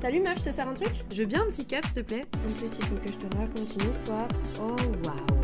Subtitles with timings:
[0.00, 2.00] Salut meuf, je te sers un truc Je veux bien un petit cap, s'il te
[2.00, 4.28] plaît En plus, il faut que je te raconte une histoire.
[4.60, 5.40] Oh, waouh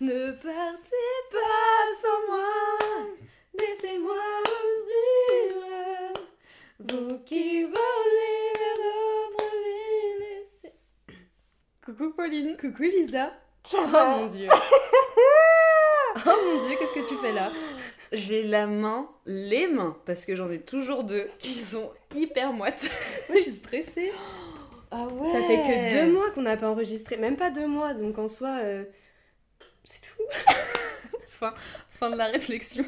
[0.00, 3.08] Ne partez pas sans moi,
[3.58, 4.14] laissez-moi
[4.46, 6.12] vous suivre.
[6.80, 10.20] Vous qui volez vers d'autres villes.
[10.36, 10.74] laissez-
[11.84, 13.32] Coucou Pauline Coucou Lisa.
[13.74, 14.48] Oh mon dieu.
[16.16, 17.50] oh mon dieu, qu'est-ce que tu fais là?
[18.12, 22.90] J'ai la main, les mains, parce que j'en ai toujours deux, qui sont hyper moites.
[23.28, 24.12] Moi, je suis stressée.
[24.90, 27.94] Ah ouais Ça fait que deux mois qu'on n'a pas enregistré, même pas deux mois,
[27.94, 28.84] donc en soi, euh,
[29.84, 30.22] c'est tout.
[31.26, 31.54] Fin,
[31.90, 32.84] fin de la réflexion.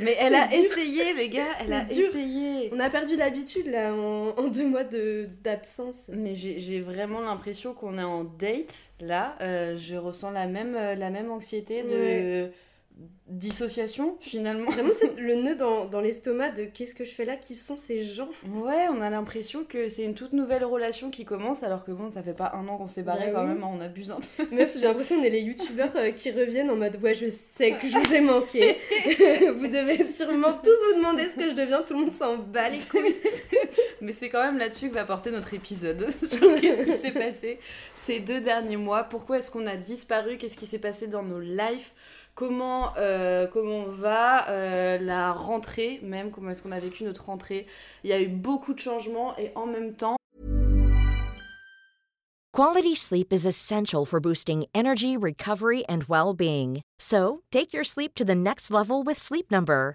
[0.00, 0.56] Mais elle a dur.
[0.56, 2.08] essayé, les gars, elle a dur.
[2.08, 2.70] essayé.
[2.72, 6.08] On a perdu l'habitude là en, en deux mois de d'absence.
[6.14, 9.36] Mais j'ai j'ai vraiment l'impression qu'on est en date, là.
[9.42, 12.50] Euh, je ressens la même, euh, la même anxiété de
[13.28, 14.70] dissociation, finalement.
[14.70, 17.76] Vraiment, c'est le nœud dans, dans l'estomac de qu'est-ce que je fais là Qui sont
[17.76, 18.28] ces gens?
[18.54, 22.10] Ouais, on a l'impression que c'est une toute nouvelle relation qui commence, alors que bon,
[22.10, 23.54] ça fait pas un an qu'on s'est barré Bah quand oui.
[23.54, 24.46] même, on abuse un peu.
[24.54, 27.72] Meuf, j'ai l'impression qu'on est les youtubeurs euh, qui reviennent en mode ouais, je sais
[27.72, 28.76] que je vous ai manqué.
[29.56, 32.68] vous devez sûrement tous vous demander ce que je deviens, tout le monde s'en bat
[32.68, 33.14] les couilles.
[34.00, 37.58] Mais c'est quand même là-dessus que va porter notre épisode, sur qu'est-ce qui s'est passé
[37.94, 41.40] ces deux derniers mois, pourquoi est-ce qu'on a disparu, qu'est-ce qui s'est passé dans nos
[41.40, 41.90] lives,
[42.34, 47.66] comment, euh, comment va euh, la rentrée, même comment est-ce qu'on a vécu notre rentrée.
[48.04, 50.16] Il y a eu beaucoup de changements et en même temps,
[52.54, 56.82] Quality sleep is essential for boosting energy, recovery, and well being.
[56.98, 59.94] So, take your sleep to the next level with Sleep Number.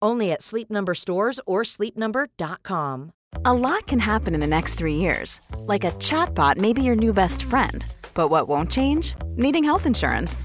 [0.00, 3.12] Only at Sleep Number stores or sleepnumber.com.
[3.44, 5.40] A lot can happen in the next three years.
[5.66, 7.84] Like a chatbot may be your new best friend.
[8.14, 9.14] But what won't change?
[9.36, 10.44] Needing health insurance.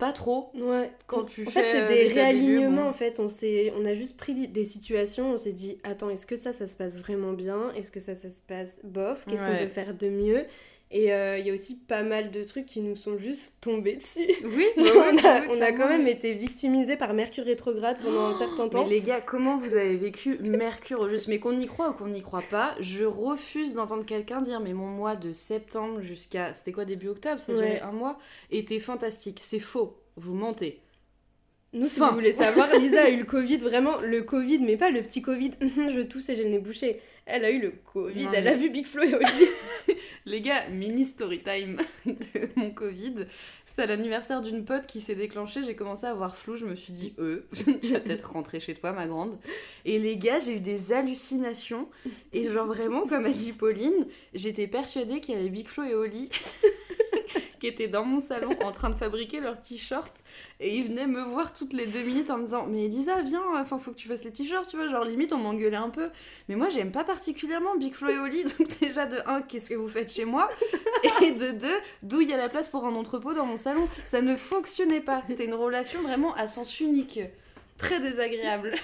[0.00, 0.50] pas trop.
[0.54, 0.90] Ouais.
[1.06, 2.88] Quand tu en fais, fait, c'est des l'état des lieux, réalignements bon.
[2.88, 3.20] en fait.
[3.20, 6.52] On, s'est- on a juste pris des situations, on s'est dit attends, est-ce que ça,
[6.52, 7.72] ça se passe vraiment bien?
[7.74, 9.24] Est-ce que ça, ça se passe bof?
[9.28, 10.44] Qu'est-ce qu'on peut faire de mieux?
[10.92, 13.94] Et euh, il y a aussi pas mal de trucs qui nous sont juste tombés
[13.94, 14.26] dessus.
[14.42, 17.96] Oui, on, bah ouais, a, oui, on a quand même été victimisés par Mercure rétrograde
[18.02, 18.82] pendant un certain temps.
[18.82, 21.92] Mais les gars, comment vous avez vécu Mercure au juste Mais qu'on y croit ou
[21.92, 26.54] qu'on n'y croit pas, je refuse d'entendre quelqu'un dire mais mon mois de septembre jusqu'à
[26.54, 27.80] c'était quoi début octobre, ça durait Ouais.
[27.82, 28.18] un mois,
[28.50, 29.38] était fantastique.
[29.42, 30.80] C'est faux, vous mentez.
[31.72, 34.90] Nous, si vous voulez savoir, Lisa a eu le Covid, vraiment le Covid, mais pas
[34.90, 37.00] le petit Covid, je tousse et j'ai le nez bouché.
[37.32, 39.26] Elle a eu le Covid, Non, elle a vu Big Flo et Oli.
[40.26, 43.26] Les gars, mini story time de mon Covid.
[43.64, 45.64] C'était à l'anniversaire d'une pote qui s'est déclenchée.
[45.64, 46.56] J'ai commencé à avoir flou.
[46.56, 47.46] Je me suis dit, euh,
[47.80, 49.38] tu vas peut-être rentrer chez toi, ma grande.
[49.84, 51.88] Et les gars, j'ai eu des hallucinations.
[52.32, 55.94] Et genre, vraiment, comme a dit Pauline, j'étais persuadée qu'il y avait Big Flo et
[55.94, 56.28] Oli
[57.60, 60.24] qui étaient dans mon salon en train de fabriquer leurs t-shirts.
[60.60, 63.42] Et ils venaient me voir toutes les deux minutes en me disant, mais Elisa, viens,
[63.54, 64.88] enfin, faut que tu fasses les t-shirts, tu vois.
[64.88, 66.08] Genre, limite, on m'engueulait un peu.
[66.48, 68.44] Mais moi, j'aime pas particulièrement Big Flo et Oli.
[68.44, 70.48] Donc, déjà, de un, qu'est-ce que vous faites chez moi?
[71.22, 73.88] Et de deux, d'où il y a la place pour un entrepôt dans mon salon
[74.06, 75.22] Ça ne fonctionnait pas.
[75.26, 77.20] C'était une relation vraiment à sens unique.
[77.80, 78.74] Très désagréable.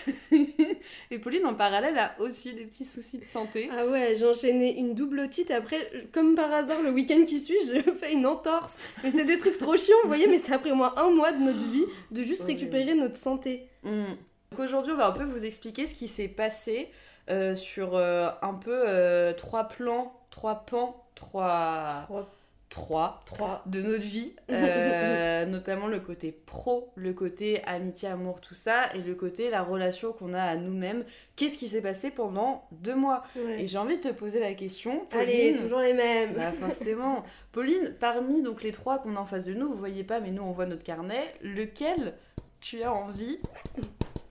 [1.10, 3.68] et Pauline, en parallèle, a aussi eu des petits soucis de santé.
[3.70, 5.50] Ah ouais, j'ai enchaîné une double otite.
[5.50, 8.78] Après, comme par hasard, le week-end qui suit, je fais une entorse.
[9.04, 11.42] Mais c'est des trucs trop chiants, vous voyez, mais c'est après moins un mois de
[11.42, 13.68] notre vie de juste récupérer notre santé.
[13.82, 14.14] Hmm.
[14.50, 16.88] Donc aujourd'hui, on va un peu vous expliquer ce qui s'est passé
[17.28, 22.04] euh, sur euh, un peu euh, trois plans, trois pans, trois...
[22.04, 22.30] Trois.
[22.76, 23.22] Trois.
[23.24, 23.62] Trois.
[23.64, 28.98] de notre vie, euh, notamment le côté pro, le côté amitié, amour, tout ça, et
[28.98, 31.02] le côté la relation qu'on a à nous-mêmes.
[31.36, 33.62] Qu'est-ce qui s'est passé pendant deux mois Ouais.
[33.62, 35.26] Et j'ai envie de te poser la question, Pauline.
[35.26, 36.34] Allez, toujours les mêmes.
[36.34, 37.24] Bah forcément.
[37.52, 40.30] Pauline, parmi donc les trois qu'on a en face de nous, vous voyez pas, mais
[40.30, 42.12] nous on voit notre carnet, lequel
[42.60, 43.38] tu as envie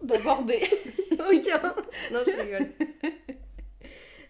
[0.04, 0.60] d'aborder
[1.14, 1.74] Aucun.
[2.14, 2.68] Non, je rigole.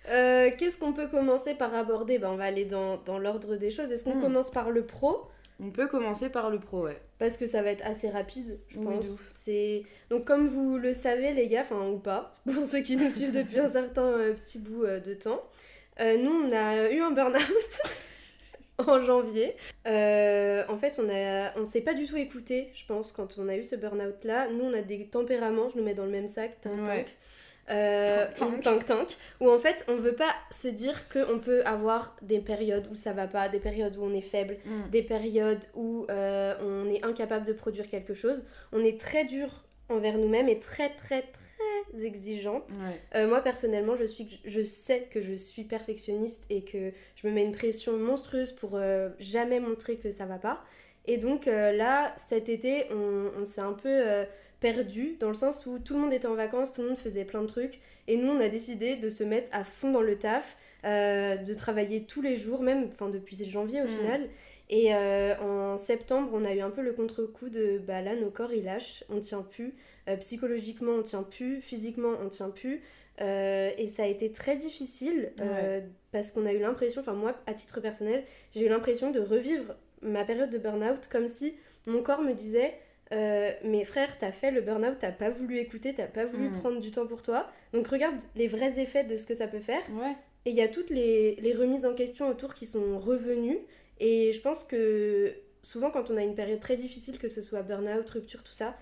[0.09, 2.19] Euh, Qu'est-ce qu'on peut commencer par aborder?
[2.19, 3.91] Ben, On va aller dans, dans l'ordre des choses.
[3.91, 4.21] Est-ce qu'on Hmm.
[4.21, 5.23] commence par le pro?
[5.59, 6.97] On peut commencer par le pro, ouais.
[7.17, 9.21] Parce que ça va être assez rapide, je Oui, pense.
[9.29, 13.09] C'est donc comme vous le savez les gars, enfin ou pas, pour ceux qui nous
[13.09, 15.41] suivent depuis un certain euh, petit bout euh, de temps,
[15.99, 17.79] nous on a eu un burn-out
[18.85, 19.55] en janvier.
[19.87, 23.47] Euh, en fait, on a on s'est pas du tout écouté, je pense, quand on
[23.47, 24.49] a eu ce burn-out là.
[24.51, 27.05] Nous on a des tempéraments, je nous mets dans le même sac, tank Ouais.
[27.05, 27.15] tank.
[27.71, 28.85] Euh, Tank, tank.
[28.85, 32.95] tank, où en fait on veut pas se dire qu'on peut avoir des périodes où
[32.95, 34.89] ça va pas, des périodes où on est faible, Mm.
[34.91, 38.45] des périodes où euh, on est incapable de produire quelque chose.
[38.71, 42.73] On est très dur envers nous-mêmes et très très très exigeante.
[42.73, 43.01] Ouais.
[43.19, 47.33] Euh, moi personnellement, je, suis, je sais que je suis perfectionniste et que je me
[47.33, 48.79] mets une pression monstrueuse pour
[49.17, 50.63] jamais montrer que ça va pas.
[51.07, 54.25] Et donc là, cet été, on, on s'est un peu
[54.73, 57.23] perdu dans le sens où tout le monde était en vacances, tout le monde faisait
[57.23, 57.79] plein de trucs.
[58.07, 61.53] Et nous, on a décidé de se mettre à fond dans le taf, euh, de
[61.53, 63.97] travailler tous les jours, même enfin, depuis janvier au Mm.
[63.97, 64.29] final.
[64.71, 68.31] Et euh, en septembre, on a eu un peu le contre-coup de bah là, nos
[68.31, 69.75] corps ils lâchent, on tient plus.
[70.09, 71.61] Euh, psychologiquement, on tient plus.
[71.61, 72.81] Physiquement, on tient plus.
[73.19, 75.31] Et ça a été très difficile
[76.11, 78.23] parce qu'on a eu l'impression, enfin moi à titre personnel,
[78.53, 81.53] j'ai eu l'impression de revivre ma période de burn-out comme si
[81.87, 82.73] mon corps me disait
[83.11, 86.55] euh, mais frère, t'as fait le burn-out, t'as pas voulu écouter, t'as pas voulu Mm.
[86.55, 87.47] prendre du temps pour toi.
[87.73, 89.83] Donc regarde les vrais effets de ce que ça peut faire.
[89.93, 90.15] Ouais.
[90.45, 93.59] Et il y a toutes les, les remises en question autour qui sont revenues.
[93.99, 97.61] Et je pense que souvent, quand on a une période très difficile, que ce soit
[97.63, 98.75] burn-out, rupture, tout ça,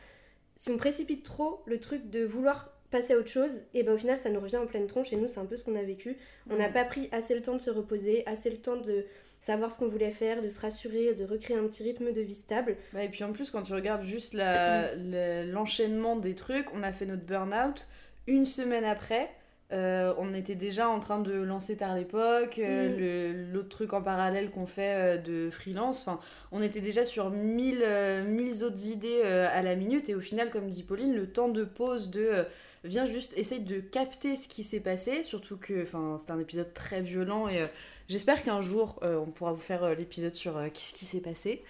[0.55, 3.97] si on précipite trop le truc de vouloir passer à autre chose, et ben au
[3.97, 5.11] final, ça nous revient en pleine tronche.
[5.13, 6.15] Et nous, c'est un peu ce qu'on a vécu.
[6.49, 9.05] On n'a pas pris assez le temps de se reposer, assez le temps de
[9.43, 12.33] savoir ce qu'on voulait faire, de se rassurer, de recréer un petit rythme de vie
[12.33, 12.77] stable.
[12.93, 16.91] Bah, et puis en plus, quand tu regardes juste le- l'enchaînement des trucs, on a
[16.91, 17.87] fait notre burn-out.
[18.27, 19.29] Une semaine après,
[19.73, 22.97] euh, on était déjà en train de lancer Tard l'époque, euh, Mm.
[22.99, 26.07] le- l'autre truc en parallèle qu'on fait euh, de freelance.
[26.07, 26.19] Enfin,
[26.51, 30.07] on était déjà sur mille, euh, mille autres idées à la minute.
[30.09, 32.45] Et au final, comme dit Pauline, le temps de pause de.
[32.85, 35.85] Viens juste essayer de capter ce qui s'est passé, surtout que
[36.17, 37.61] c'était un épisode très violent et
[38.09, 41.21] j'espère qu'un jour euh, on pourra vous faire euh, l'épisode sur euh, qu'est-ce qui s'est
[41.21, 41.63] passé.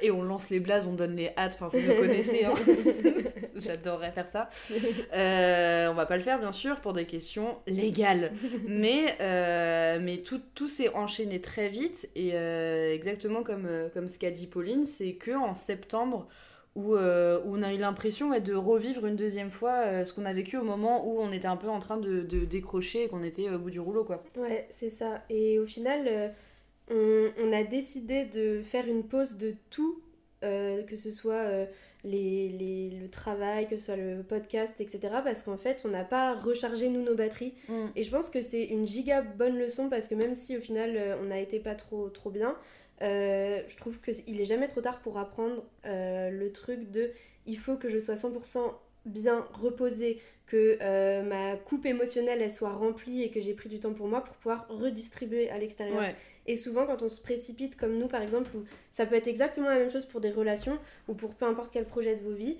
[0.00, 2.54] Et on lance les blazes, on donne les hâtes, enfin vous me connaissez, hein.
[3.56, 4.48] j'adorerais faire ça.
[5.12, 8.30] On va pas le faire bien sûr pour des questions légales,
[8.68, 9.16] mais,
[9.98, 12.36] mais tout, tout s'est enchaîné très vite et
[12.94, 16.28] exactement comme, comme ce qu'a dit Pauline, c'est que en septembre
[16.78, 20.12] où, euh, où on a eu l'impression ouais, de revivre une deuxième fois euh, ce
[20.12, 23.04] qu'on a vécu au moment où on était un peu en train de, de décrocher
[23.04, 24.22] et qu'on était au bout du rouleau quoi.
[24.36, 25.22] Ouais, c'est ça.
[25.28, 26.28] Et au final, euh,
[26.90, 30.00] on, on a décidé de faire une pause de tout,
[30.44, 31.66] euh, que ce soit euh,
[32.04, 35.00] les, les- le travail, que ce soit le podcast, etc.
[35.24, 37.54] Parce qu'en fait, on n'a pas rechargé nous nos batteries.
[37.96, 40.92] Et je pense que c'est une giga bonne leçon parce que même si au final
[40.96, 42.54] euh, on n'a été pas trop, trop bien,
[43.02, 47.10] euh, je trouve qu'il est jamais trop tard pour apprendre euh, le truc de
[47.46, 48.72] il faut que je sois 100%
[49.06, 53.78] bien reposée, que euh, ma coupe émotionnelle elle soit remplie et que j'ai pris du
[53.80, 56.00] temps pour moi pour pouvoir redistribuer à l'extérieur.
[56.00, 56.14] Ouais.
[56.46, 59.68] Et souvent, quand on se précipite comme nous, par exemple, où ça peut être exactement
[59.68, 62.56] la même chose pour des relations ou pour peu importe quel projet de vos vies,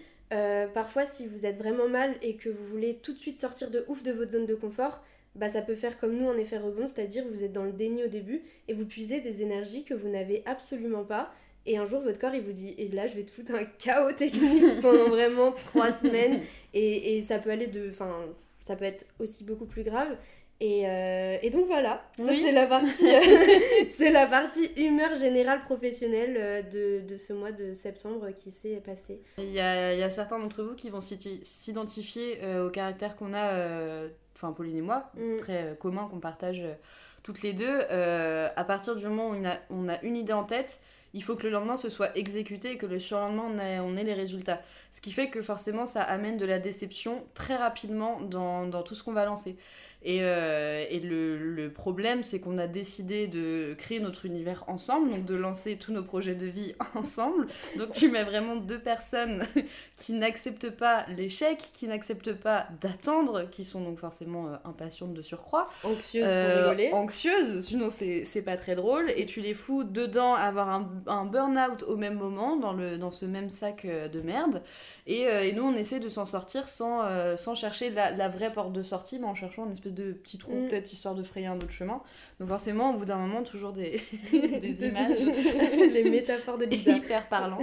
[0.75, 3.87] parfois, si vous êtes vraiment mal et que vous voulez tout de suite sortir de
[3.89, 5.03] ouf de votre zone de confort,
[5.39, 8.05] bah ça peut faire comme nous en effet rebond, c'est-à-dire vous êtes dans le déni
[8.05, 11.33] au début et vous puisez des énergies que vous n'avez absolument pas.
[11.67, 13.65] Et un jour, votre corps, il vous dit, et là, je vais te foutre un
[13.79, 16.41] chaos technique pendant vraiment trois semaines.
[16.73, 17.91] Et, et ça peut aller de...
[17.91, 18.11] Enfin,
[18.59, 20.17] ça peut être aussi beaucoup plus grave.
[20.61, 22.41] Et, euh, et donc voilà, ça Oui.
[22.43, 23.21] c'est la partie euh,
[23.89, 28.83] c'est la partie humeur générale professionnelle euh, de, de ce mois de septembre qui s'est
[28.85, 29.21] passé.
[29.39, 33.15] Il y a, il y a certains d'entre vous qui vont s'identifier euh, au caractère
[33.15, 34.09] qu'on a, euh,
[34.41, 35.37] enfin Pauline et moi, Mm.
[35.39, 36.75] très euh, commun qu'on partage euh,
[37.23, 37.81] toutes les deux.
[37.91, 40.81] Euh, à partir du moment où on a, on a une idée en tête,
[41.15, 43.97] il faut que le lendemain ce soit exécuté et que le surlendemain on ait, on
[43.97, 44.61] ait les résultats.
[44.93, 48.95] Ce qui fait que forcément ça amène de la déception très rapidement dans, dans tout
[48.95, 49.57] ce qu'on va lancer.
[50.05, 55.11] Et, euh, et le, le problème, c'est qu'on a décidé de créer notre univers ensemble,
[55.11, 57.49] donc de lancer tous nos projets de vie ensemble.
[57.77, 59.45] Donc tu mets vraiment deux personnes
[59.97, 65.23] qui n'acceptent pas l'échec, qui n'acceptent pas d'attendre, qui sont donc forcément euh, impatientes de
[65.23, 65.69] surcroît.
[65.83, 66.93] Anxieuse Euh, pour rigoler.
[66.93, 69.11] Anxieuses, sinon c'est pas très drôle.
[69.17, 73.11] Et tu les fous dedans, avoir un, un burn-out au même moment, dans, le, dans
[73.11, 74.63] ce même sac euh, de merde.
[75.11, 78.29] Et, euh, et nous, on essaie de s'en sortir sans, euh, sans chercher la, la
[78.29, 80.69] vraie porte de sortie, mais en cherchant une espèce de petit trou, Mm.
[80.69, 82.03] peut-être histoire de frayer un autre chemin.
[82.41, 84.01] Donc forcément, au bout d'un moment, toujours des,
[84.33, 85.21] des images
[85.93, 86.93] Les métaphores de Lisa.
[86.93, 87.63] hyper parlantes.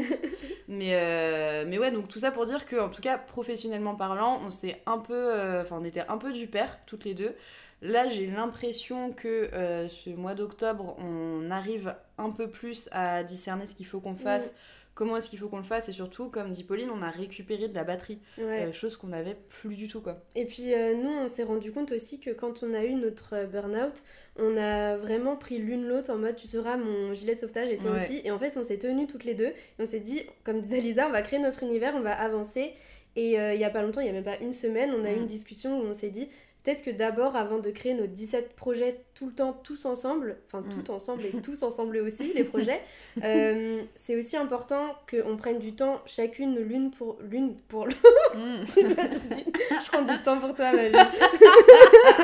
[0.68, 4.40] Mais, euh, mais ouais, donc tout ça pour dire que, en tout cas, professionnellement parlant,
[4.44, 5.14] on s'est un peu.
[5.14, 7.36] euh, Enfin, on était un peu du pair, toutes les deux.
[7.84, 13.68] Là, j'ai l'impression que euh, ce mois d'octobre, on arrive un peu plus à discerner
[13.68, 14.56] ce qu'il faut qu'on fasse,
[14.96, 17.68] comment est-ce qu'il faut qu'on le fasse, et surtout, comme dit Pauline, on a récupéré
[17.68, 18.66] de la batterie, Ouais.
[18.66, 20.24] euh, chose qu'on n'avait plus du tout, quoi.
[20.36, 23.36] Et puis euh, nous, on s'est rendu compte aussi que quand on a eu notre
[23.36, 24.04] euh, burn-out,
[24.38, 27.78] on a vraiment pris l'une l'autre en mode tu seras mon gilet de sauvetage et
[27.78, 28.02] toi Ouais.
[28.04, 28.22] aussi.
[28.26, 29.48] Et en fait, on s'est tenus toutes les deux.
[29.50, 32.74] Et on s'est dit, comme disait Lisa, on va créer notre univers, on va avancer.
[33.18, 35.06] Et euh, il y a pas longtemps, il y a même pas une semaine, on
[35.06, 36.28] a eu une discussion où on s'est dit
[36.66, 40.62] peut-être que d'abord, avant de créer nos 17 projets tout le temps, tous ensemble, enfin
[40.62, 40.70] Mm.
[40.84, 42.82] tout ensemble et tous ensemble aussi, les projets,
[43.24, 47.98] euh, c'est aussi important qu'on prenne du temps chacune l'une pour l'une pour l'autre.
[48.36, 48.66] Mm.
[48.76, 50.96] Je prends du temps pour toi, ma vie.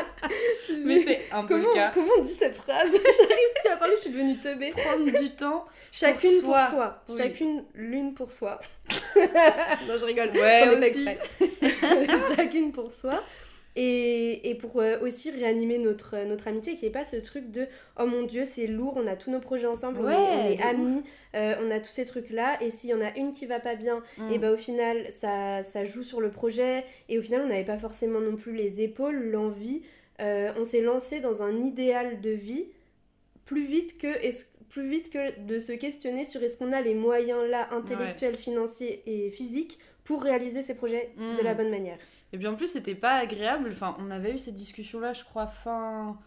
[0.83, 1.91] mais c'est un peu Comment, le cas.
[1.93, 2.89] comment on dit cette phrase?
[2.91, 4.71] J'arrive plus à parler, je suis devenue teubée.
[4.71, 5.65] Prendre du temps.
[5.91, 6.67] Chacune pour soi.
[6.69, 7.03] soi.
[7.09, 7.17] Oui.
[7.17, 8.59] Chacune l'une pour soi.
[9.15, 10.31] non, je rigole.
[10.31, 11.07] Ouais, aussi.
[12.35, 13.23] Chacune pour soi.
[13.77, 17.67] Et, et pour euh, aussi réanimer notre, notre amitié, n'y ait pas ce truc de
[17.99, 20.61] oh mon dieu, c'est lourd, on a tous nos projets ensemble, on est- on est,
[20.61, 21.03] amis,
[21.35, 22.61] euh, on a tous ces trucs-là.
[22.61, 24.31] Et s'il y en a une qui va pas bien, Mm.
[24.33, 26.83] et bah au final, ça, ça joue sur le projet.
[27.07, 29.83] Et au final, on n'avait pas forcément non plus les épaules, l'envie.
[30.19, 32.65] Euh, on s'est lancé dans un idéal de vie
[33.45, 34.07] plus vite que
[34.69, 39.01] plus vite que de se questionner sur est-ce qu'on a les moyens là intellectuels, financiers
[39.05, 41.37] et physiques pour réaliser ces projets Mm.
[41.37, 41.97] de la bonne manière.
[42.33, 43.69] Et puis en plus, c'était pas agréable.
[43.71, 46.17] Enfin, on avait eu cette discussion-là, je crois, fin.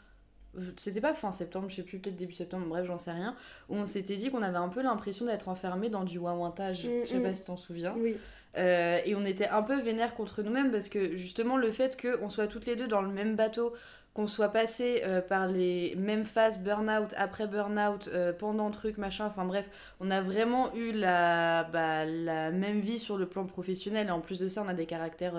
[0.58, 3.34] euh, C'était pas fin septembre, je sais plus, peut-être début septembre, bref, j'en sais rien.
[3.68, 6.84] Où on s'était dit qu'on avait un peu l'impression d'être enfermé dans du ouin-ouintage.
[6.84, 7.23] Mm, Je sais mm.
[7.23, 7.94] pas si t'en souviens.
[7.96, 8.16] Oui.
[8.56, 12.30] Euh, et on était un peu vénère contre nous-mêmes parce que justement, le fait qu'on
[12.30, 13.75] soit toutes les deux dans le même bateau,
[14.12, 19.26] qu'on soit passé euh, par les mêmes phases burn-out, après burn-out, euh, pendant truc, machin,
[19.26, 19.68] enfin bref,
[19.99, 24.20] on a vraiment eu la, bah, la même vie sur le plan professionnel et en
[24.20, 25.34] plus de ça, on a des caractères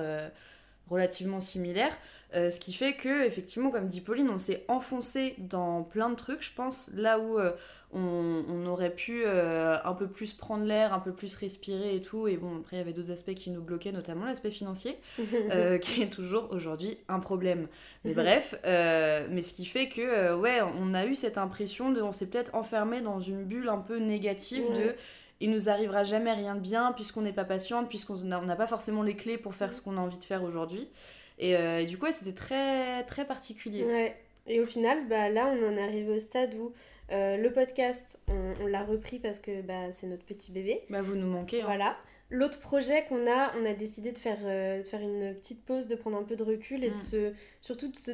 [0.90, 1.96] relativement similaires.
[2.36, 6.16] Euh, ce qui fait que, effectivement, comme dit Pauline, on s'est enfoncé dans plein de
[6.16, 7.52] trucs, je pense, là où euh,
[7.94, 12.02] on, on aurait pu euh, un peu plus prendre l'air, un peu plus respirer et
[12.02, 12.28] tout.
[12.28, 14.98] Et bon, après, il y avait d'autres aspects qui nous bloquaient, notamment l'aspect financier,
[15.82, 17.68] qui est toujours aujourd'hui un problème.
[18.04, 22.02] Mais bref, euh, mais ce qui fait que, ouais, on a eu cette impression de.
[22.02, 24.94] On s'est peut-être enfermé dans une bulle un peu négative de.
[25.42, 29.04] Il nous arrivera jamais rien de bien puisqu'on n'est pas patiente, puisqu'on n'a pas forcément
[29.04, 29.56] les clés pour Mm.
[29.56, 30.88] faire ce qu'on a envie de faire aujourd'hui.
[31.40, 33.84] Et, euh, et du coup, ouais, c'était très, très particulier.
[33.84, 34.16] Ouais.
[34.48, 36.72] Et au final, bah, là, on en est arrivé au stade où
[37.12, 40.84] euh, le podcast, on, on l'a repris parce que bah, c'est notre petit bébé.
[40.90, 41.62] Bah, vous nous manquez.
[41.62, 41.66] hein.
[41.66, 41.98] Voilà.
[42.32, 45.86] L'autre projet qu'on a, on a décidé de faire, euh, de faire une petite pause,
[45.88, 46.98] de prendre un peu de recul et de Mm.
[46.98, 48.12] se, surtout de, se,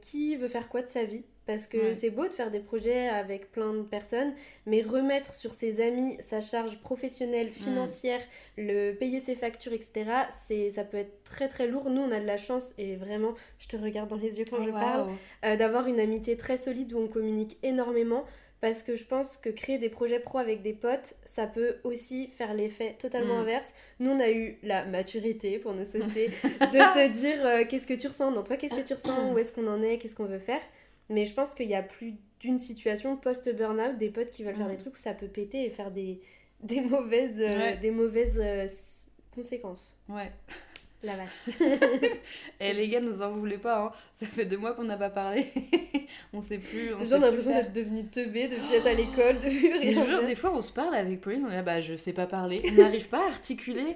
[0.00, 1.22] qui veut faire quoi de sa vie.
[1.46, 1.94] Parce que Ouais.
[1.94, 4.34] c'est beau de faire des projets avec plein de personnes,
[4.66, 6.80] mais remettre sur ses amis sa charge Mm.
[6.80, 8.20] professionnelle, financière,
[8.56, 10.04] le payer ses factures, etc.,
[10.46, 11.88] c'est, ça peut être très très lourd.
[11.88, 14.58] Nous, on a de la chance, et vraiment, je te regarde dans les yeux quand
[14.60, 15.08] Oh, je parle,
[15.44, 18.24] euh, d'avoir une amitié très solide où on communique énormément
[18.62, 22.26] parce que je pense que créer des projets pro avec des potes, ça peut aussi
[22.28, 23.40] faire l'effet totalement Mm.
[23.42, 23.74] inverse.
[24.00, 26.26] Nous, on a eu la maturité pour nous cesser
[26.72, 28.32] de se dire euh, qu'est-ce que tu ressens?
[28.32, 30.60] Dans toi, qu'est-ce que tu ressens, où est-ce qu'on en est, qu'est-ce qu'on veut faire?
[31.08, 34.66] Mais je pense qu'il y a plus d'une situation post-burnout, des potes qui veulent faire
[34.66, 34.70] Mm.
[34.72, 36.20] des trucs où ça peut péter et faire des,
[36.62, 37.76] des mauvaises, euh, Ouais.
[37.78, 38.66] des mauvaises euh,
[39.34, 39.96] conséquences.
[40.08, 40.32] Ouais.
[41.02, 41.50] La vache.
[42.60, 43.92] Et les gars, nous en voulez pas, hein.
[44.14, 45.46] ça fait deux mois qu'on n'a pas parlé.
[46.32, 46.94] on sait plus.
[46.94, 50.08] On J'ai plus l'impression d'être devenue teubée depuis être à l'école, depuis Mais rien je
[50.10, 52.26] jure, des fois on se parle avec Pauline, on est là, bah je sais pas
[52.26, 53.94] parler, on n'arrive pas à articuler.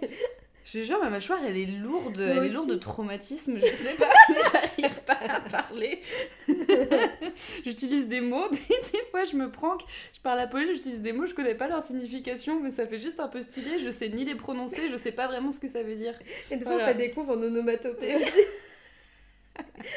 [0.64, 3.66] Je te jure, ma mâchoire elle est lourde, Moi elle est lourde de traumatisme, je
[3.66, 6.00] sais pas, mais j'arrive pas à parler.
[7.64, 9.82] J'utilise des mots, des, des fois je me prank,
[10.14, 12.98] je parle à Pauline, j'utilise des mots, je connais pas leur signification, mais ça fait
[12.98, 15.68] juste un peu stylé, je sais ni les prononcer, je sais pas vraiment ce que
[15.68, 16.14] ça veut dire.
[16.50, 16.84] Et des fois, Voilà.
[16.84, 18.40] on fait des coups en onomatopée aussi.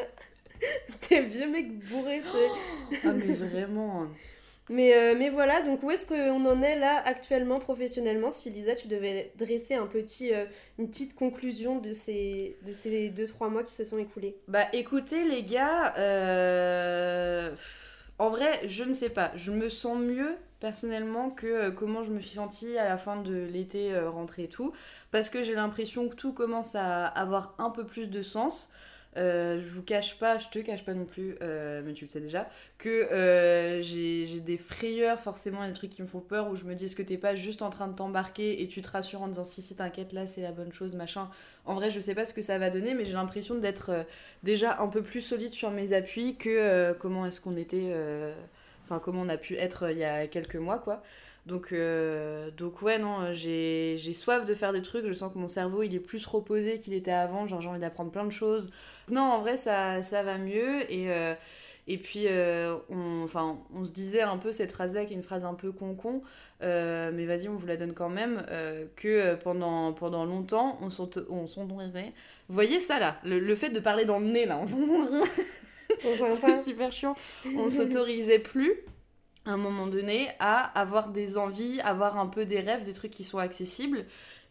[1.00, 2.22] T'es vieux mec bourré.
[3.04, 4.06] Ah mais vraiment.
[4.70, 8.75] Mais, euh, mais voilà, donc où est-ce qu'on en est là actuellement professionnellement Si Lisa,
[8.75, 10.44] tu devais dresser un petit, euh,
[10.78, 14.37] une petite conclusion de ces, de ces 2-3 mois qui se sont écoulés?
[14.46, 17.54] Bah écoutez les gars, euh,
[18.18, 22.20] en vrai je ne sais pas, je me sens mieux personnellement que comment je me
[22.20, 24.72] suis sentie à la fin de l'été rentrée et tout,
[25.12, 28.72] parce que j'ai l'impression que tout commence à avoir un peu plus de sens.
[29.17, 32.09] Euh, je vous cache pas, je te cache pas non plus, euh, mais tu le
[32.09, 36.57] sais déjà, que euh, j'ai des frayeurs, forcément, des trucs qui me font peur, où
[36.57, 38.91] je me dis, est-ce que t'es pas juste en train de t'embarquer et tu te
[38.91, 41.31] rassures en disant, si, si, t'inquiète, là, c'est la bonne chose, machin.
[41.65, 44.07] En vrai, je sais pas ce que ça va donner, mais j'ai l'impression d'être
[44.43, 47.93] déjà un peu plus solide sur mes appuis que comment est-ce qu'on était,
[48.85, 51.03] enfin, comment on a pu être il y a quelques mois, quoi.
[51.49, 55.49] Donc, euh, donc ouais, non, j'ai soif de faire des trucs, je sens que mon
[55.49, 58.71] cerveau, il est plus reposé qu'il était avant, genre j'ai envie d'apprendre plein de choses.
[59.11, 61.11] Non, en vrai, ça, ça va mieux, et...
[61.11, 61.35] euh,
[61.90, 65.23] et puis, euh, on, enfin, on se disait un peu cette phrase-là, qui est une
[65.23, 66.21] phrase un peu con-con,
[66.61, 68.43] mais vas-y, on vous la donne quand même,
[68.95, 72.12] que pendant, pendant longtemps, on s'autorisait.
[72.49, 74.61] Vous voyez ça là le, le fait de parler dans le nez là,
[75.99, 77.17] c'est super chiant.
[77.57, 78.75] On s'autorisait plus,
[79.49, 83.11] à un moment donné, à avoir des envies, avoir un peu des rêves, des trucs
[83.12, 84.05] qui sont accessibles.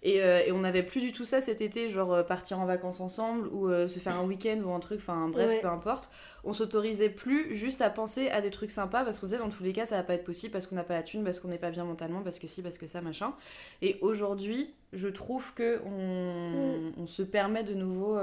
[0.04, 2.66] Et, euh, et on n'avait plus du tout ça cet été, genre euh, partir en
[2.66, 5.60] vacances ensemble ou euh, se faire un week-end ou un truc, enfin bref, Ouais.
[5.60, 6.10] peu importe.
[6.44, 9.64] On s'autorisait plus juste à penser à des trucs sympas parce qu'on disait dans tous
[9.64, 11.48] les cas ça va pas être possible parce qu'on n'a pas la thune, parce qu'on
[11.48, 13.34] n'est pas bien mentalement, parce que si, parce que ça, machin.
[13.82, 18.18] Et aujourd'hui, je trouve que on, on se permet de nouveau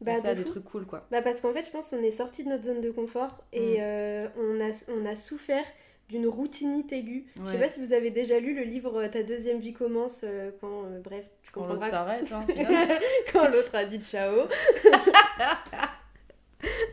[0.00, 1.06] Bah, penser de à des trucs cool quoi.
[1.10, 3.76] Bah parce qu'en fait, je pense qu'on est sorti de notre zone de confort et
[3.78, 3.80] Mm.
[3.80, 5.64] euh, on, a, on a souffert
[6.08, 7.26] d'une routinite aiguë.
[7.44, 10.20] Je sais pas si vous avez déjà lu le livre euh, Ta deuxième vie commence
[10.22, 12.46] euh, quand, euh, bref, tu Quand l'autre s'arrête, hein,
[13.32, 14.42] quand l'autre a dit ciao.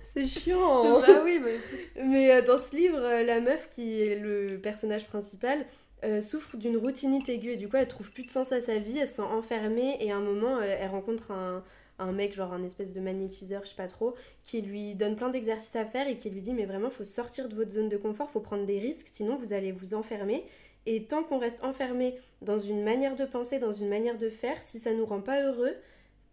[0.03, 0.99] C'est chiant.
[1.01, 2.03] bah oui, bah écoute.
[2.05, 5.65] Mais dans ce livre, la meuf qui est le personnage principal
[6.03, 8.77] euh, souffre d'une routinite aiguë et du coup elle trouve plus de sens à sa
[8.77, 11.63] vie, elle se sent enfermée et à un moment euh, elle rencontre un,
[11.99, 15.29] un mec, genre un espèce de magnétiseur, je sais pas trop, qui lui donne plein
[15.29, 17.97] d'exercices à faire et qui lui dit mais vraiment faut sortir de votre zone de
[17.97, 20.43] confort, faut prendre des risques sinon vous allez vous enfermer.
[20.85, 24.57] Et tant qu'on reste enfermé dans une manière de penser, dans une manière de faire,
[24.61, 25.75] si ça nous rend pas heureux,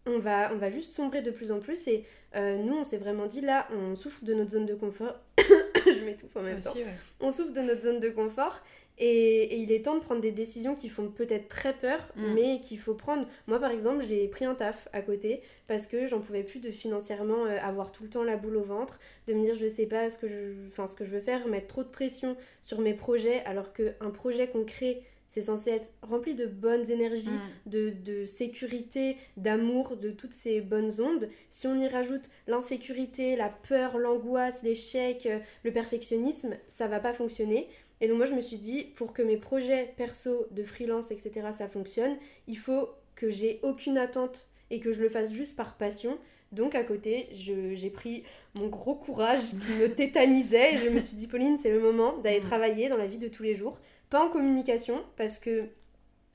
[0.07, 1.87] on va, on va juste sombrer de plus en plus.
[1.89, 5.15] Et euh, nous, on s'est vraiment dit, là, on souffre de notre zone de confort.
[5.39, 6.75] Je m'étouffe en même temps.
[6.75, 6.87] Ouais.
[7.21, 8.61] On souffre de notre zone de confort.
[9.03, 12.35] Et, et il est temps de prendre des décisions qui font peut-être très peur, Mm.
[12.35, 13.27] mais qu'il faut prendre.
[13.47, 16.71] Moi, par exemple, j'ai pris un taf à côté parce que j'en pouvais plus de
[16.71, 19.87] financièrement euh, avoir tout le temps la boule au ventre, de me dire je sais
[19.87, 22.81] pas ce que je, enfin, ce que je veux faire, mettre trop de pression sur
[22.81, 27.71] mes projets, alors qu'un projet qu'on crée, c'est censé être rempli de bonnes énergies, Mm.
[27.71, 31.29] de, de sécurité, d'amour, de toutes ces bonnes ondes.
[31.51, 37.13] Si on y rajoute l'insécurité, la peur, l'angoisse, l'échec, euh, le perfectionnisme, ça va pas
[37.13, 37.69] fonctionner.
[38.01, 41.49] Et donc moi je me suis dit, pour que mes projets perso de freelance, etc.,
[41.53, 45.77] ça fonctionne, il faut que j'ai aucune attente et que je le fasse juste par
[45.77, 46.19] passion.
[46.53, 51.17] Donc à côté, j'ai pris mon gros courage qui me tétanisait et je me suis
[51.17, 52.45] dit, Pauline, c'est le moment d'aller Mm.
[52.45, 53.79] travailler dans la vie de tous les jours.
[54.09, 55.65] Pas en communication, parce que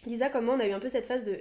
[0.05, 1.39] Lisa, comme moi, on a eu un peu cette phase de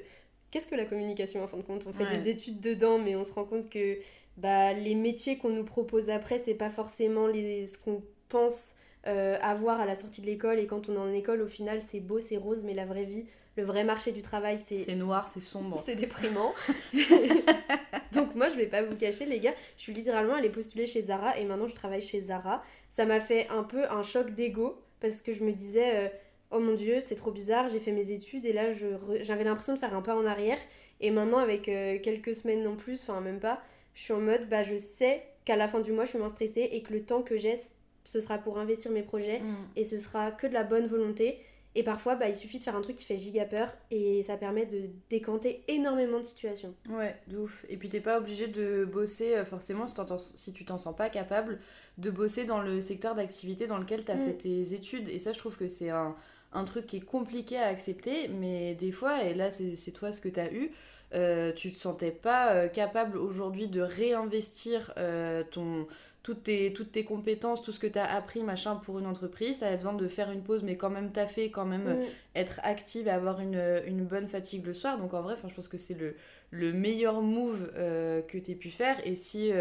[0.50, 1.86] qu'est-ce que la communication en fin de compte?
[1.86, 2.16] On fait Ouais.
[2.18, 3.98] des études dedans, mais on se rend compte que
[4.36, 8.74] bah, les métiers qu'on nous propose après, c'est pas forcément les, ce qu'on pense
[9.06, 10.58] euh, avoir à la sortie de l'école.
[10.58, 13.04] Et quand on est en école, au final, c'est beau, c'est rose, mais la vraie
[13.04, 13.24] vie,
[13.56, 15.80] le vrai marché du travail, c'est C'est noir, c'est sombre.
[15.84, 16.52] c'est déprimant.
[18.12, 21.02] Donc moi je vais pas vous cacher les gars, je suis littéralement allée postuler chez
[21.02, 22.62] Zara et maintenant je travaille chez Zara.
[22.90, 26.08] Ça m'a fait un peu un choc d'ego parce que je me disais euh,
[26.52, 29.74] oh mon dieu c'est trop bizarre, j'ai fait mes études et là re- j'avais l'impression
[29.74, 30.58] de faire un pas en arrière
[31.00, 33.60] et maintenant avec euh, quelques semaines non plus, enfin même pas,
[33.94, 36.28] je suis en mode bah je sais qu'à la fin du mois je suis moins
[36.28, 37.58] stressée et que le temps que j'ai
[38.04, 39.54] ce sera pour investir mes projets Mm.
[39.76, 41.40] et ce sera que de la bonne volonté.
[41.76, 44.36] Et parfois, bah, il suffit de faire un truc qui fait giga peur et ça
[44.36, 46.72] permet de décanter énormément de situations.
[46.88, 47.66] Ouais, de ouf.
[47.68, 49.96] Et puis t'es pas obligé de bosser euh, forcément si,
[50.36, 51.58] si tu t'en sens pas capable
[51.98, 54.20] de bosser dans le secteur d'activité dans lequel t'as Mm.
[54.20, 55.08] fait tes études.
[55.08, 56.14] Et ça, je trouve que c'est un,
[56.52, 60.12] un truc qui est compliqué à accepter, mais des fois, et là c'est c'est toi
[60.12, 60.70] ce que t'as eu,
[61.12, 65.86] euh, tu te sentais pas euh, capable aujourd'hui de réinvestir euh, ton,
[66.24, 69.60] toutes, tes, toutes tes compétences, tout ce que t'as appris, machin, pour une entreprise.
[69.60, 72.04] T'avais besoin de faire une pause, mais quand même taffer, quand même Mm.
[72.34, 74.98] être active et avoir une, une bonne fatigue le soir.
[74.98, 76.16] Donc en vrai, je pense que c'est le,
[76.50, 78.96] le meilleur move euh, que tu aies pu faire.
[79.06, 79.52] Et si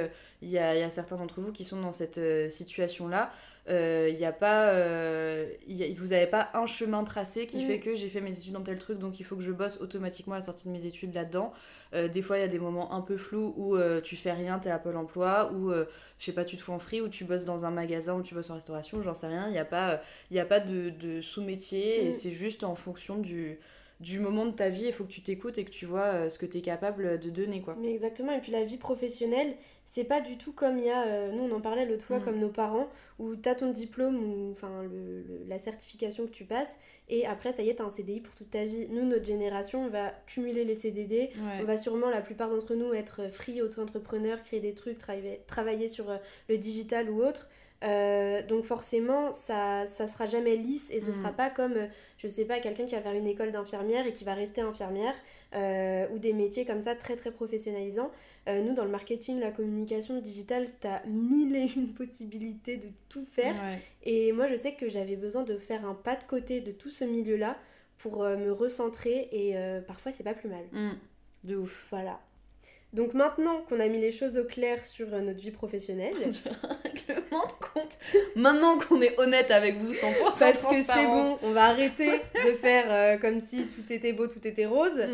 [0.41, 3.31] il y, a, y a certains d'entre vous qui sont dans cette euh, situation-là,
[3.69, 7.67] il y a pas, euh, y a- vous n'avez pas un chemin tracé qui Mm.
[7.67, 9.79] fait que j'ai fait mes études dans tel truc, donc il faut que je bosse
[9.81, 11.53] automatiquement à la sortie de mes études là-dedans.
[11.93, 14.33] Euh, des fois, il y a des moments un peu flous où euh, tu fais
[14.33, 15.85] rien, t'es à Pôle emploi, ou euh,
[16.19, 18.21] je sais pas, tu te fous en free, ou tu bosses dans un magasin, ou
[18.21, 19.45] tu bosses en restauration, j'en sais rien.
[19.47, 22.11] Il n'y a pas, il a pas de, de sous-métier, Mm.
[22.11, 23.59] c'est juste en fonction du,
[23.99, 26.29] du moment de ta vie, il faut que tu t'écoutes et que tu vois euh,
[26.29, 27.77] ce que tu es capable de donner, quoi.
[27.79, 29.53] Mais exactement, et puis la vie professionnelle,
[29.95, 32.17] c'est pas du tout comme il y a, euh, nous on en parlait l'autre fois,
[32.17, 32.23] Mm.
[32.25, 32.87] comme nos parents,
[33.19, 36.77] où t'as ton diplôme ou enfin le- le- la certification que tu passes,
[37.09, 38.87] et après ça y est, t'as un CDI pour toute ta vie.
[38.89, 41.29] Nous, notre génération, on va cumuler les CDD,
[41.61, 45.87] on va sûrement, la plupart d'entre nous, être free, auto-entrepreneur, créer des trucs, travailler, travailler
[45.87, 46.17] sur euh,
[46.49, 47.47] le digital ou autre.
[47.83, 51.13] Euh, donc forcément, ça, ça sera jamais lisse et ce Mm.
[51.13, 51.75] sera pas comme,
[52.17, 55.13] je sais pas, quelqu'un qui va faire une école d'infirmière et qui va rester infirmière
[55.53, 58.09] euh, ou des métiers comme ça très très professionnalisants.
[58.49, 62.89] Euh, nous, dans le marketing, la communication, le digital, t'as mille et une possibilités de
[63.07, 63.55] tout faire.
[63.55, 63.79] Ouais.
[64.03, 66.89] Et moi, je sais que j'avais besoin de faire un pas de côté de tout
[66.89, 67.57] ce milieu-là
[67.97, 70.65] pour euh, me recentrer et euh, parfois c'est pas plus mal.
[70.73, 70.91] Mm.
[71.45, 71.87] De ouf.
[71.89, 72.19] Voilà.
[72.93, 76.13] Donc maintenant qu'on a mis les choses au clair sur euh, notre vie professionnelle,
[76.83, 77.97] Règlement de compte.
[78.35, 82.51] Maintenant qu'on est honnête avec vous, 100% parce que c'est bon, on va arrêter de
[82.51, 85.07] faire euh, comme si tout était beau, tout était rose.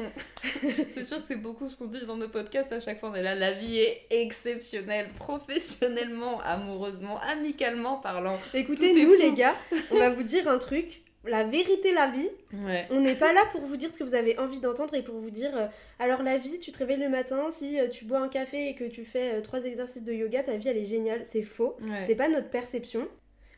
[0.89, 3.12] C'est sûr que c'est beaucoup ce qu'on dit dans nos podcasts à chaque fois.
[3.12, 8.38] On est là, la vie est exceptionnelle, professionnellement, amoureusement, amicalement parlant.
[8.54, 9.56] Écoutez, nous les gars,
[9.92, 11.02] on va vous dire un truc.
[11.25, 12.29] La vérité, la vie,
[12.65, 12.88] Ouais.
[12.91, 15.15] on n'est pas là pour vous dire ce que vous avez envie d'entendre et pour
[15.19, 15.67] vous dire euh,
[15.99, 18.75] alors la vie, tu te réveilles le matin, si euh, tu bois un café et
[18.75, 21.25] que tu fais euh, trois exercices de yoga, ta vie elle est géniale.
[21.25, 21.75] C'est faux.
[21.82, 22.03] Ouais.
[22.03, 23.05] C'est pas notre perception.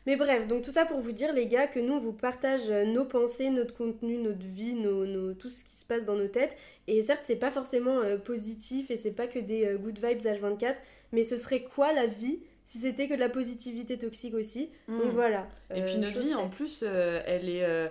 [0.06, 2.68] Mais bref, donc tout ça pour vous dire, les gars, que nous, on vous partage
[2.68, 6.26] nos pensées, notre contenu, notre vie, nos, nos- tout ce qui se passe dans nos
[6.26, 6.56] têtes.
[6.88, 10.74] Et certes, c'est pas forcément positif et c'est pas que des good vibes H24,
[11.12, 15.04] mais ce serait quoi la vie si c'était que de la positivité toxique aussi Donc
[15.06, 15.08] Mm.
[15.10, 15.48] voilà.
[15.74, 17.90] Et Euh, puis notre chose vie, en plus, euh, elle est...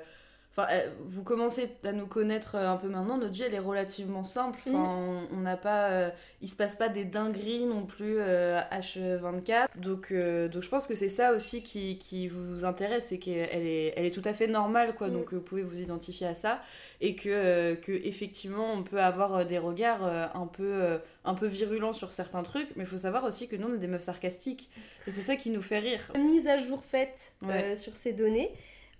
[0.62, 3.60] Enfin, euh, vous commencez à nous connaître euh, un peu maintenant, notre vie elle est
[3.60, 4.60] relativement simple.
[4.66, 4.76] Mm.
[4.76, 6.10] Enfin, on n'a pas, euh,
[6.42, 9.68] il se passe pas des dingueries non plus euh, H24.
[9.78, 13.66] Donc, euh, donc je pense que c'est ça aussi qui, qui vous intéresse, c'est qu'elle
[13.66, 15.08] est, elle est tout à fait normale, quoi.
[15.08, 15.14] Mm.
[15.14, 16.62] Donc vous pouvez vous identifier à ça
[17.02, 22.12] et que, que effectivement on peut avoir des regards un peu, un peu virulents sur
[22.12, 24.70] certains trucs, mais il faut savoir aussi que nous on est des meufs sarcastiques
[25.08, 26.12] et c'est ça qui nous fait rire.
[26.18, 27.76] mise à jour faite Ouais.
[27.76, 28.52] sur ces données.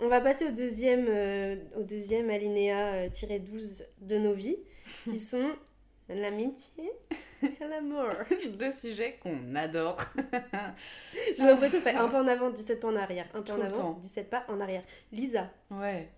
[0.02, 4.58] On va passer au deuxième, euh, au deuxième alinéa euh, tiré 12 de nos vies,
[5.04, 5.52] qui sont
[6.10, 6.92] l'amitié
[7.44, 8.08] et l'amour.
[8.58, 9.98] Deux sujets qu'on adore.
[11.38, 13.28] J'ai l'impression de faire un pas en avant, 17 pas en arrière.
[13.36, 14.00] Un pas Tout en avant, temps.
[14.02, 14.84] 17 pas en arrière.
[15.12, 16.10] Lisa, Ouais.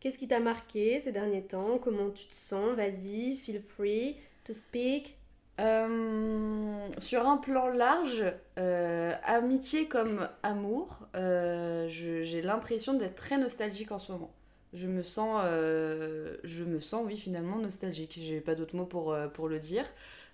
[0.00, 1.78] qu'est-ce qui t'a marqué ces derniers temps?
[1.78, 2.76] Comment tu te sens?
[2.76, 5.16] Vas-y, feel free to speak.
[5.60, 8.24] Euh, sur un plan large,
[8.58, 14.32] euh, amitié comme amour, euh, j'ai l'impression d'être très nostalgique en ce moment.
[14.72, 18.18] Je me sens, je me sens, oui, finalement nostalgique.
[18.22, 19.84] J'ai pas d'autre mot pour, pour le dire.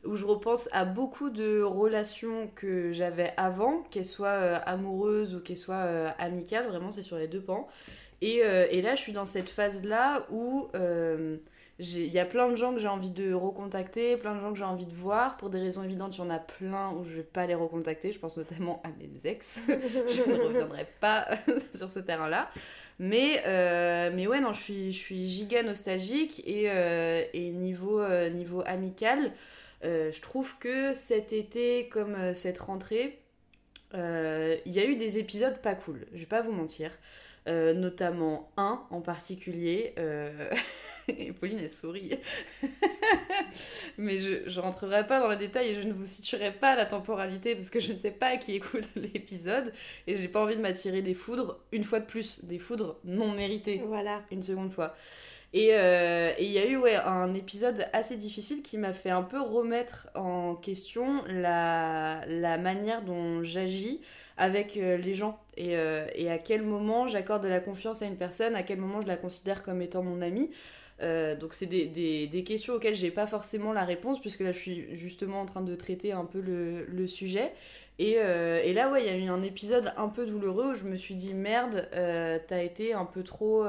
[0.04, 5.56] Où je repense à beaucoup de relations que j'avais avant, qu'elles soient amoureuses ou qu'elles
[5.56, 6.68] soient amicales.
[6.68, 7.66] Vraiment, c'est sur les deux pans.
[8.20, 10.68] Et, et là, je suis dans cette phase-là où
[11.78, 14.58] il y a plein de gens que j'ai envie de recontacter, plein de gens que
[14.58, 15.36] j'ai envie de voir.
[15.36, 18.10] Pour des raisons évidentes, il y en a plein où je vais pas les recontacter.
[18.10, 19.60] Je pense notamment à mes ex.
[19.68, 21.28] je ne reviendrai pas
[21.74, 22.50] sur ce terrain-là.
[22.98, 26.42] Mais, euh, mais ouais, non, je suis, giga nostalgique.
[26.46, 29.32] Et, euh, euh, niveau amical,
[29.82, 33.20] je trouve que cet été, comme cette rentrée,
[33.94, 36.06] il y a eu des épisodes pas cool.
[36.12, 36.90] Je vais pas vous mentir.
[37.48, 39.94] Euh, notamment un en particulier.
[39.98, 40.50] euh,
[41.08, 42.10] et Pauline, elle sourit.
[43.98, 46.86] Mais je, je rentrerai pas dans les détails et je ne vous situerai pas la
[46.86, 49.72] temporalité parce que je ne sais pas qui écoute l'épisode
[50.06, 53.32] et j'ai pas envie de m'attirer des foudres, une fois de plus, des foudres non
[53.32, 54.22] méritées Voilà.
[54.30, 54.94] une seconde fois.
[55.54, 59.08] Et euh, et il y a eu ouais, un épisode assez difficile qui m'a fait
[59.08, 64.02] un peu remettre en question la, la manière dont j'agis
[64.38, 68.06] avec euh, les gens et, euh, et à quel moment j'accorde de la confiance à
[68.06, 70.50] une personne, à quel moment je la considère comme étant mon ami.
[71.02, 74.52] Euh, donc c'est des, des, des questions auxquelles j'ai pas forcément la réponse puisque là
[74.52, 77.52] je suis justement en train de traiter un peu le, le sujet.
[77.98, 80.84] Et, et là ouais il y a eu un épisode un peu douloureux où je
[80.84, 83.64] me suis dit merde t'as été un peu trop...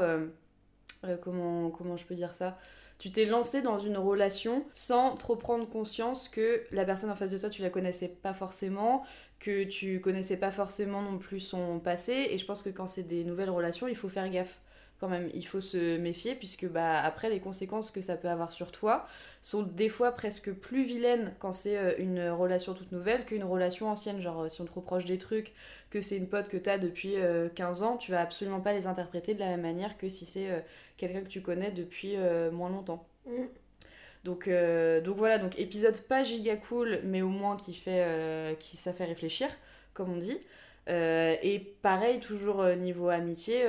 [1.21, 2.58] comment, comment je peux dire ça?
[2.99, 7.32] Tu t'es lancé dans une relation sans trop prendre conscience que la personne en face
[7.32, 9.03] de toi, tu la connaissais pas forcément,
[9.39, 12.28] que tu connaissais pas forcément non plus son passé.
[12.30, 14.60] Et je pense que quand c'est des nouvelles relations, il faut faire gaffe
[14.99, 15.30] quand même.
[15.34, 19.06] Il faut se méfier puisque bah, après, les conséquences que ça peut avoir sur toi
[19.41, 23.89] sont des fois presque plus vilaines quand c'est euh, une relation toute nouvelle qu'une relation
[23.89, 24.21] ancienne.
[24.21, 25.54] Genre, euh, si on te reproche des trucs,
[25.89, 28.88] que c'est une pote que t'as depuis euh, 15 ans, tu vas absolument pas les
[28.88, 30.60] interpréter de la même manière que si c'est euh,
[30.97, 33.08] quelqu'un que tu connais depuis euh, moins longtemps.
[33.25, 33.45] Mm.
[34.23, 38.53] Donc, euh, donc voilà, donc épisode pas giga cool, mais au moins qui fait, euh,
[38.55, 39.49] qui, ça fait réfléchir,
[39.93, 40.38] comme on dit.
[40.89, 43.65] Euh, et pareil, toujours niveau amitié,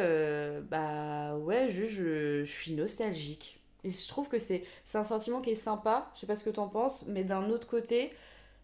[0.71, 3.61] bah ouais, juste je, je suis nostalgique.
[3.85, 6.45] Et je trouve que c'est c'est un sentiment qui est sympa, je sais pas ce
[6.45, 8.11] que t'en penses, mais d'un autre côté,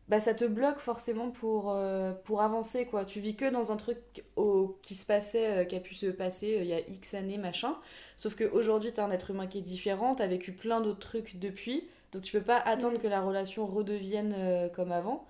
[0.09, 3.05] bah ça te bloque forcément pour, euh, pour avancer quoi.
[3.05, 3.99] Tu vis que dans un truc
[4.37, 7.15] au, qui se passait, euh, qui a pu se passer euh, il y a X
[7.15, 7.77] années, machin.
[8.17, 11.89] Sauf qu'aujourd'hui, t'es un être humain qui est différent, t'as vécu plein d'autres trucs depuis,
[12.13, 13.03] donc tu peux pas attendre Mm.
[13.03, 15.27] que la relation redevienne comme avant.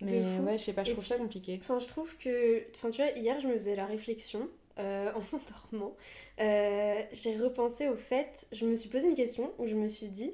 [0.00, 1.58] Mais ouais, je sais pas, je trouve puis- ça compliqué.
[1.60, 2.62] Enfin, je trouve que.
[2.74, 5.94] Enfin, tu vois, hier, je me faisais la réflexion en m'endormant.
[6.38, 8.46] J'ai repensé au fait.
[8.52, 10.32] Je me suis posé une question où je me suis dit.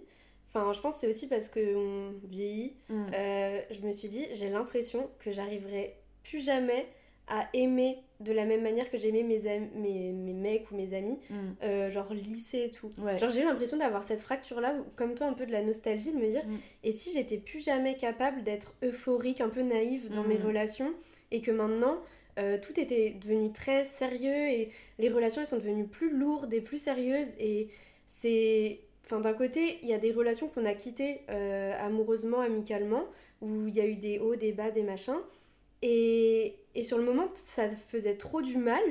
[0.57, 2.75] Enfin, je pense que c'est aussi parce qu'on vieillit.
[2.88, 3.07] Mm.
[3.14, 6.87] euh, je me suis dit, j'ai l'impression que j'arriverai plus jamais
[7.27, 10.94] à aimer de la même manière que j'aimais mes, am- mes, mes mecs ou mes
[10.94, 11.35] amis, Mm.
[11.62, 12.90] euh, genre lycée et tout.
[12.98, 13.18] Ouais.
[13.18, 16.18] Genre j'ai eu l'impression d'avoir cette fracture-là, comme toi, un peu de la nostalgie, de
[16.18, 16.57] me dire, Mm.
[16.85, 20.29] et si j'étais plus jamais capable d'être euphorique, un peu naïve dans Mm.
[20.29, 20.92] mes relations,
[21.31, 21.98] et que maintenant,
[22.38, 26.61] euh, tout était devenu très sérieux, et les relations, elles sont devenues plus lourdes et
[26.61, 27.68] plus sérieuses, et
[28.07, 28.81] c'est...
[29.04, 33.04] Enfin, d'un côté, il y a des relations qu'on a quittées euh, amoureusement, amicalement,
[33.42, 35.20] où il y a eu des hauts, des bas, des machins,
[35.82, 38.82] et, et sur le moment, ça faisait trop du mal,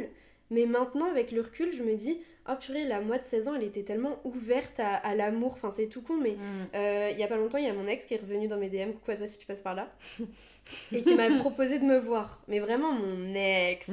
[0.52, 2.19] mais maintenant, avec le recul, je me dis,
[2.50, 5.72] oh purée, la moi de 16 ans, elle était tellement ouverte à, à l'amour, enfin
[5.72, 6.68] c'est tout con, mais Mm.
[6.76, 8.58] euh, il y a pas longtemps, il y a mon ex qui est revenu dans
[8.58, 9.92] mes DM, coucou à toi si tu passes par là,
[10.92, 12.42] et qui m'a proposé de me voir.
[12.48, 13.88] Mais vraiment, mon ex.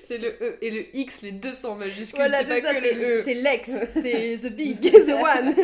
[0.00, 2.74] c'est le E et le X, les deux sont en majuscules, Voilà, c'est pas ça,
[2.74, 3.22] que le E.
[3.24, 5.54] c'est l'ex, c'est the big, the one.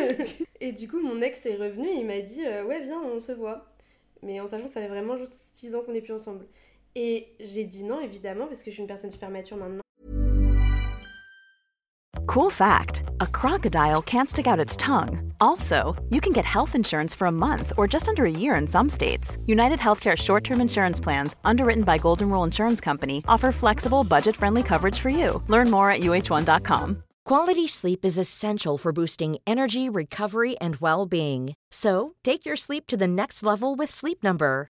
[0.61, 3.19] et du coup, mon ex est revenu et il m'a dit, euh, ouais, viens, on
[3.19, 3.65] se voit.
[4.23, 6.45] Mais en sachant que ça fait vraiment juste 6 ans qu'on n'est plus ensemble.
[6.95, 9.81] Et j'ai dit non, évidemment, parce que je suis une personne super mature maintenant.
[12.27, 15.31] Cool fact a crocodile can't stick out its tongue.
[15.39, 18.67] Also, you can get health insurance for a month or just under a year in
[18.67, 19.37] some states.
[19.45, 24.35] United Healthcare short term insurance plans, underwritten by Golden Rule Insurance Company, offer flexible, budget
[24.35, 25.41] friendly coverage for you.
[25.47, 27.03] Learn more at uh1.com.
[27.25, 31.55] Quality sleep is essential for boosting energy, recovery, and well being.
[31.71, 34.69] So, take your sleep to the next level with Sleep Number.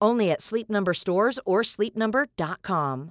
[0.00, 3.10] Only at Sleep Number stores or sleepnumber.com.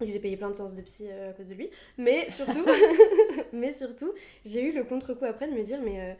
[0.00, 1.70] J'ai payé plein de séances de psy euh, à cause de lui.
[1.96, 2.64] Mais surtout,
[3.52, 4.12] mais surtout,
[4.44, 6.00] j'ai eu le contre-coup après de me dire, mais.
[6.00, 6.14] euh,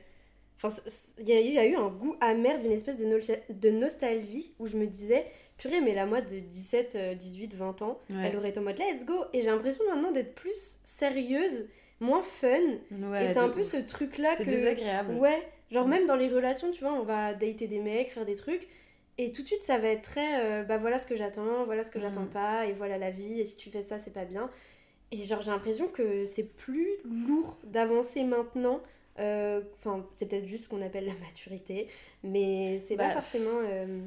[0.62, 0.80] Enfin,
[1.18, 4.54] il y, a eu- il y a eu un goût amer d'une espèce de, nostalgie
[4.60, 5.26] où je me disais,
[5.58, 8.16] purée, mais la moi de 17, euh, 18, 20 ans, Ouais.
[8.30, 9.24] elle aurait été en mode let's go.
[9.32, 12.48] Et j'ai l'impression maintenant d'être plus sérieuse, moins fun.
[12.92, 13.66] Ouais, et c'est un peu ouf.
[13.66, 14.50] ce truc-là C'est que.
[14.50, 15.14] désagréable.
[15.14, 15.90] Ouais, genre Mm.
[15.90, 18.68] même dans les relations, tu vois, on va dater des mecs, faire des trucs.
[19.18, 21.82] Et tout de suite, ça va être très, euh, bah voilà ce que j'attends, voilà
[21.84, 22.02] ce que Mm.
[22.02, 24.50] j'attends pas, et voilà la vie, et si tu fais ça, c'est pas bien.
[25.12, 28.80] Et genre, j'ai l'impression que c'est plus lourd d'avancer maintenant.
[29.20, 31.88] Euh, Enfin, c'est peut-être juste ce qu'on appelle la maturité,
[32.24, 34.00] mais c'est Bah, pas forcément euh,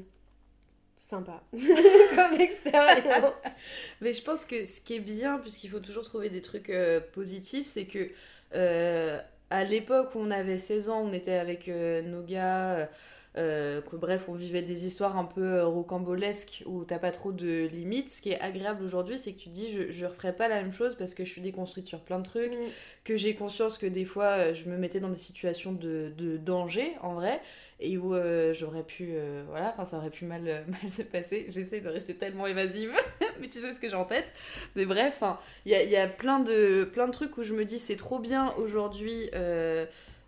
[0.97, 1.43] sympa
[2.15, 3.33] comme expérience.
[4.01, 6.71] Mais je pense que ce qui est bien, puisqu'il faut toujours trouver des trucs
[7.13, 8.09] positifs, c'est que
[9.49, 12.89] à l'époque où on avait 16 ans, on était avec euh, nos gars,
[13.37, 17.31] euh, que, bref, on vivait des histoires un peu euh, rocambolesques où t'as pas trop
[17.31, 18.09] de limites.
[18.09, 20.61] Ce qui est agréable aujourd'hui, c'est que tu te dis je, je referai pas la
[20.61, 22.69] même chose parce que je suis déconstruite sur plein de trucs, Mm.
[23.03, 26.37] que j'ai conscience que des fois euh, je me mettais dans des situations de, de
[26.37, 27.41] danger en vrai
[27.79, 31.03] et où euh, j'aurais pu euh, voilà enfin ça aurait pu mal, euh, mal se
[31.03, 32.91] passer j'essaie de rester tellement évasive
[33.39, 34.33] mais tu sais ce que j'ai en tête
[34.75, 35.23] mais bref
[35.65, 37.97] il y a, y a plein de plein de trucs où je me dis c'est
[37.97, 39.29] trop bien aujourd'hui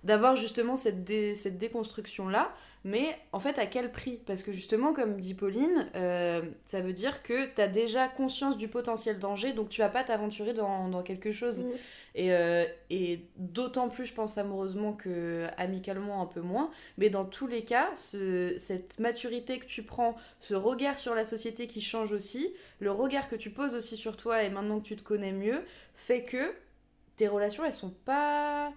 [0.04, 2.54] d'avoir justement cette, dé- cette déconstruction là
[2.86, 4.22] mais en fait à quel prix?
[4.26, 8.58] Parce que justement comme dit Pauline euh, ça veut dire que tu as déjà conscience
[8.58, 11.66] du potentiel danger donc tu vas pas t'aventurer dans, dans quelque chose.
[12.16, 16.70] Et, euh, et d'autant plus, je pense amoureusement que amicalement un peu moins.
[16.98, 21.24] Mais dans tous les cas, ce- cette maturité que tu prends, ce regard sur la
[21.24, 24.86] société qui change aussi, le regard que tu poses aussi sur toi et maintenant que
[24.88, 26.54] tu te connais mieux, fait que
[27.18, 28.72] tes relations, elles sont pas...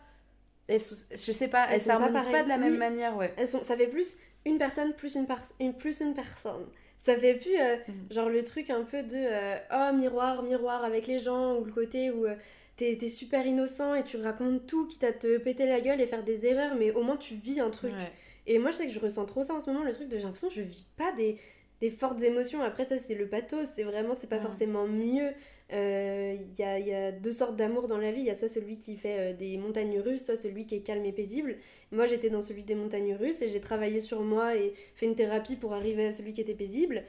[0.69, 2.79] Elles sont- je sais pas, Elles elles pas s'harmonisent pas, de la même Oui.
[2.79, 3.33] manière, ouais.
[3.37, 5.27] Elles sont, ça fait plus une personne plus une,
[5.61, 6.67] une, plus une personne.
[6.99, 7.95] Ça fait plus euh, Mhm.
[8.13, 11.73] genre le truc un peu de euh, oh miroir, miroir avec les gens ou le
[11.73, 12.35] côté où euh,
[12.77, 16.07] t'es t'es super innocent et tu racontes tout quitte à te péter la gueule et
[16.07, 17.93] faire des erreurs mais au moins tu vis un truc.
[17.93, 18.13] Ouais.
[18.47, 20.17] Et moi je sais que je ressens trop ça en ce moment, le truc de
[20.17, 21.39] j'ai l'impression que je vis pas des,
[21.83, 22.63] des fortes émotions.
[22.63, 24.43] Après ça c'est le pathos, c'est vraiment c'est pas Ouais.
[24.49, 25.31] forcément mieux
[25.73, 28.21] euh, il y, a, y a deux sortes d'amour dans la vie.
[28.21, 30.81] Il y a soit celui qui fait euh, des montagnes russes, soit celui qui est
[30.83, 31.57] calme et paisible.
[31.93, 35.15] Moi, j'étais dans celui des montagnes russes et j'ai travaillé sur moi et fait une
[35.15, 37.05] thérapie pour arriver à celui qui était paisible.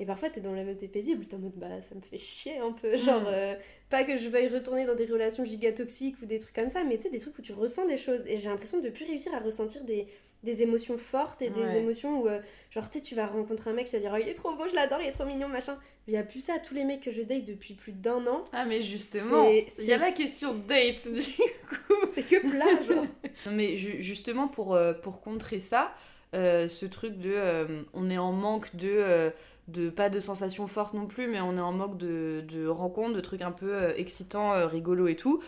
[0.00, 2.18] Et parfois, t'es dans la même t'es paisible, t'es en mode bah ça me fait
[2.18, 2.96] chier un peu.
[2.98, 3.26] Genre, Mm.
[3.28, 3.54] euh,
[3.90, 6.84] pas que je veuille retourner dans des relations giga toxiques ou des trucs comme ça,
[6.84, 8.26] mais tu sais, des trucs où tu ressens des choses.
[8.28, 10.06] Et j'ai l'impression de plus réussir à ressentir des,
[10.44, 13.72] des émotions fortes et des émotions où, euh, genre, tu sais, tu vas rencontrer un
[13.72, 15.48] mec, tu vas dire oh, il est trop beau, je l'adore, il est trop mignon,
[15.48, 15.76] machin.
[16.06, 18.44] Il y a plus ça, tous les mecs que je date depuis plus d'un an,
[18.52, 19.44] Ah, mais justement,
[19.78, 21.20] il y a la question de date, du
[22.14, 23.04] c'est que plat, genre.
[23.46, 25.92] Non, mais ju- justement, pour, euh, pour contrer ça,
[26.34, 27.84] euh, ce truc de.
[27.94, 29.32] on est en manque de.
[29.68, 33.14] de pas de sensations fortes non plus, mais on est en manque de, de rencontres,
[33.14, 35.42] de trucs un peu euh, excitants, euh, rigolos et tout.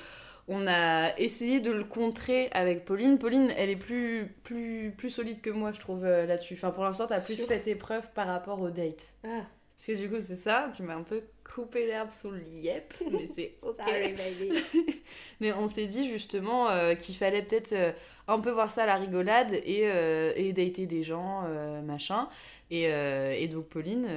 [0.48, 3.18] On a essayé de le contrer avec Pauline.
[3.18, 6.54] Pauline, elle est plus, plus, plus solide que moi, je trouve, euh, là-dessus.
[6.54, 9.06] Enfin, pour l'instant, t'as plus fait tes preuves par rapport au date.
[9.24, 9.42] Ah,
[9.76, 11.22] Parce que du coup, c'est ça, tu m'as un peu
[11.54, 13.78] coupé l'herbe sous le yep, mais c'est ok.
[15.40, 17.92] Mais on s'est dit justement euh, qu'il fallait peut-être euh,
[18.28, 21.42] un peu voir ça à la rigolade et, euh, et dater des gens,
[21.84, 22.28] machin.
[22.70, 24.08] Et, et donc Pauline,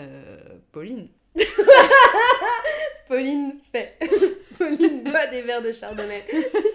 [0.71, 1.07] Pauline,
[3.09, 3.97] Pauline fait.
[4.57, 6.23] Pauline boit des verres de chardonnay.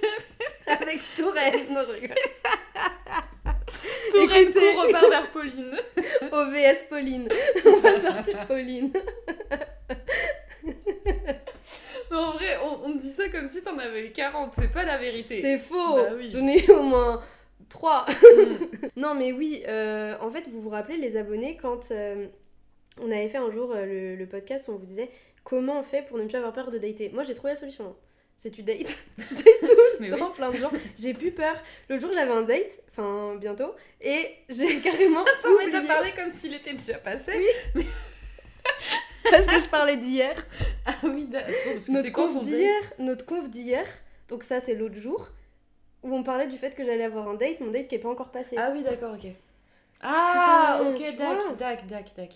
[0.66, 1.60] Avec Tourelle.
[1.70, 2.16] Non, je rigole.
[4.10, 4.72] Tourelle Écoutez.
[4.74, 5.72] repart vers Pauline.
[6.32, 7.28] OVS Pauline.
[7.64, 8.92] On va sortir Pauline.
[12.10, 14.84] Mais en vrai, on, on dit ça comme si t'en avais eu 40, c'est pas
[14.84, 15.40] la vérité.
[15.40, 15.96] C'est faux.
[15.96, 16.30] Bah oui.
[16.32, 17.22] J'en ai au moins
[17.68, 18.06] 3.
[18.08, 18.54] Mm.
[18.96, 22.26] non, mais oui, euh, en fait, vous vous rappelez, les abonnés, quand euh,
[23.00, 25.10] on avait fait un jour euh, le, le podcast où on vous disait
[25.44, 27.10] comment on fait pour ne plus avoir peur de dater.
[27.10, 27.86] Moi, j'ai trouvé la solution.
[27.86, 27.96] hein.
[28.36, 28.78] C'est tu dates.
[29.28, 29.68] tu dates tout
[30.00, 30.18] Mais le oui.
[30.18, 30.70] temps, plein de gens.
[30.98, 31.54] J'ai plus peur.
[31.88, 36.10] Le jour, j'avais un date, enfin, bientôt, et j'ai carrément Attends, mais oublié, t'as parlé
[36.12, 37.32] comme s'il était déjà passé.
[37.76, 37.86] Oui.
[39.30, 40.34] parce que je parlais d'hier.
[40.86, 41.54] Ah oui, d'accord.
[41.74, 43.86] Parce que Notre conf d'hier, notre conf d'hier,
[44.28, 45.28] donc ça c'est l'autre jour,
[46.02, 48.08] où on parlait du fait que j'allais avoir un date, mon date qui est pas
[48.10, 48.56] encore passé.
[48.58, 49.30] Ah oui, d'accord, ok.
[50.02, 51.16] Ah, ça, ok,
[51.56, 52.30] dac, dac, dac.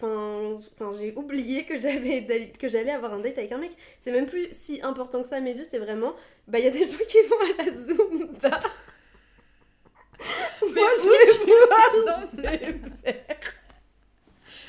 [0.00, 3.72] Enfin, enfin j'ai oublié que j'avais que j'allais avoir un date avec un mec.
[3.98, 6.14] C'est même plus si important que ça à mes yeux, c'est vraiment
[6.46, 8.60] bah il y a des gens qui vont à la Zumba.
[10.74, 12.74] Mais Moi, je tu vas sans verres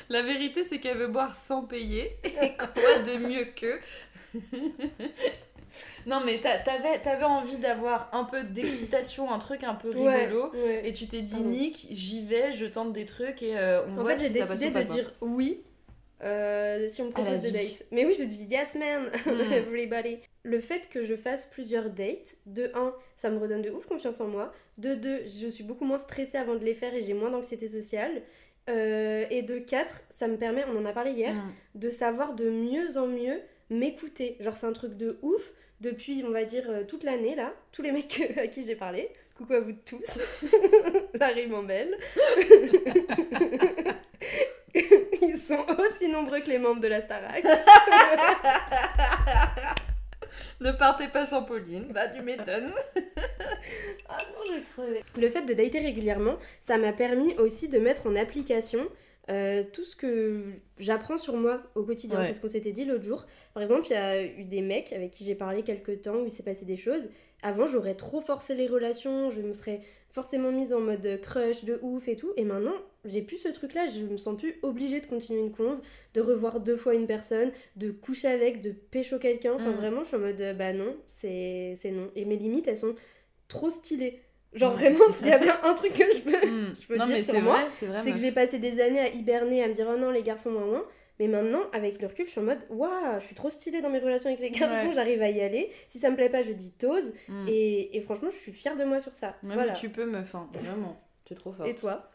[0.08, 2.16] La vérité, c'est qu'elle veut boire sans payer.
[2.24, 3.80] Et quoi de mieux que.
[6.06, 10.50] Non, mais t'a- t'avais envie d'avoir un peu d'excitation, un truc un peu rigolo.
[10.52, 10.82] ouais.
[10.88, 11.48] Et tu t'es dit, Pardon.
[11.48, 14.48] Nick, j'y vais, je tente des trucs et euh, on En voit fait, j'ai si
[14.48, 15.62] décidé de dire oui
[16.22, 17.84] euh, si on me propose des dates.
[17.92, 19.52] Mais oui, je dis yes man, Hmm.
[19.52, 20.18] everybody.
[20.42, 24.20] Le fait que je fasse plusieurs dates, de 1, ça me redonne de ouf confiance
[24.20, 24.52] en moi.
[24.78, 27.68] De 2, je suis beaucoup moins stressée avant de les faire et j'ai moins d'anxiété
[27.68, 28.22] sociale.
[28.68, 31.52] Euh, et de 4, ça me permet, on en a parlé hier, Mm.
[31.76, 34.36] de savoir de mieux en mieux m'écouter.
[34.40, 37.52] Genre, c'est un truc de ouf depuis, on va dire, euh, toute l'année là.
[37.72, 39.10] Tous les mecs à qui j'ai parlé.
[39.36, 40.20] Coucou à vous tous.
[41.14, 41.96] La rime en belle.
[45.22, 47.44] Ils sont aussi nombreux que les membres de la Starac.
[50.60, 52.72] Ne partez pas sans Pauline, bah tu m'étonnes.
[54.08, 55.02] Ah non, je crevais.
[55.16, 58.86] Le fait de dater régulièrement, ça m'a permis aussi de mettre en application
[59.30, 60.42] euh, tout ce que
[60.78, 62.18] j'apprends sur moi au quotidien.
[62.18, 62.26] Ouais.
[62.26, 63.26] C'est ce qu'on s'était dit l'autre jour.
[63.54, 66.24] Par exemple, il y a eu des mecs avec qui j'ai parlé quelques temps où
[66.24, 67.08] il s'est passé des choses.
[67.42, 71.78] Avant, j'aurais trop forcé les relations, je me serais forcément mise en mode crush de
[71.82, 72.32] ouf et tout.
[72.36, 75.78] Et maintenant, j'ai plus ce truc-là, je me sens plus obligée de continuer une conve,
[76.14, 79.54] de revoir deux fois une personne, de coucher avec, de pécho quelqu'un.
[79.54, 79.76] Enfin, Mm.
[79.76, 82.10] vraiment, je suis en mode bah non, c'est c'est non.
[82.16, 82.94] Et mes limites, elles sont
[83.48, 84.20] trop stylées.
[84.52, 84.76] Genre Mm.
[84.76, 86.74] vraiment, s'il y a bien un truc que je peux, Mm.
[86.80, 87.58] je peux non, dire mais sur c'est moi,
[88.02, 90.50] c'est que j'ai passé des années à hiberner, à me dire oh non, les garçons
[90.50, 90.84] moins moins.
[91.20, 93.90] Mais maintenant, avec le recul, je suis en mode waouh, je suis trop stylée dans
[93.90, 94.94] mes relations avec les garçons, Ouais.
[94.94, 95.70] j'arrive à y aller.
[95.86, 97.12] Si ça me plaît pas, je dis tose.
[97.28, 97.46] Mm.
[97.46, 99.36] Et, et franchement, je suis fière de moi sur ça.
[99.42, 99.72] Ouais, voilà.
[99.74, 100.98] tu peux, meuf, hein, vraiment.
[101.26, 101.68] T'es trop forte.
[101.68, 102.10] Et toi?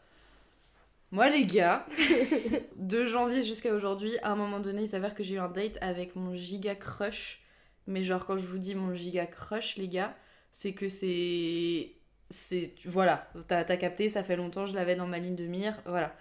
[1.12, 1.86] Moi, les gars,
[2.76, 5.78] de janvier jusqu'à aujourd'hui, à un moment donné, il s'avère que j'ai eu un date
[5.80, 7.40] avec mon giga crush.
[7.86, 10.14] Mais genre, quand je vous dis mon giga crush, les gars,
[10.50, 11.92] c'est que c'est.
[12.30, 15.80] C'est Voilà, t'as t'as capté, ça fait longtemps, je l'avais dans ma ligne de mire,
[15.86, 16.14] voilà.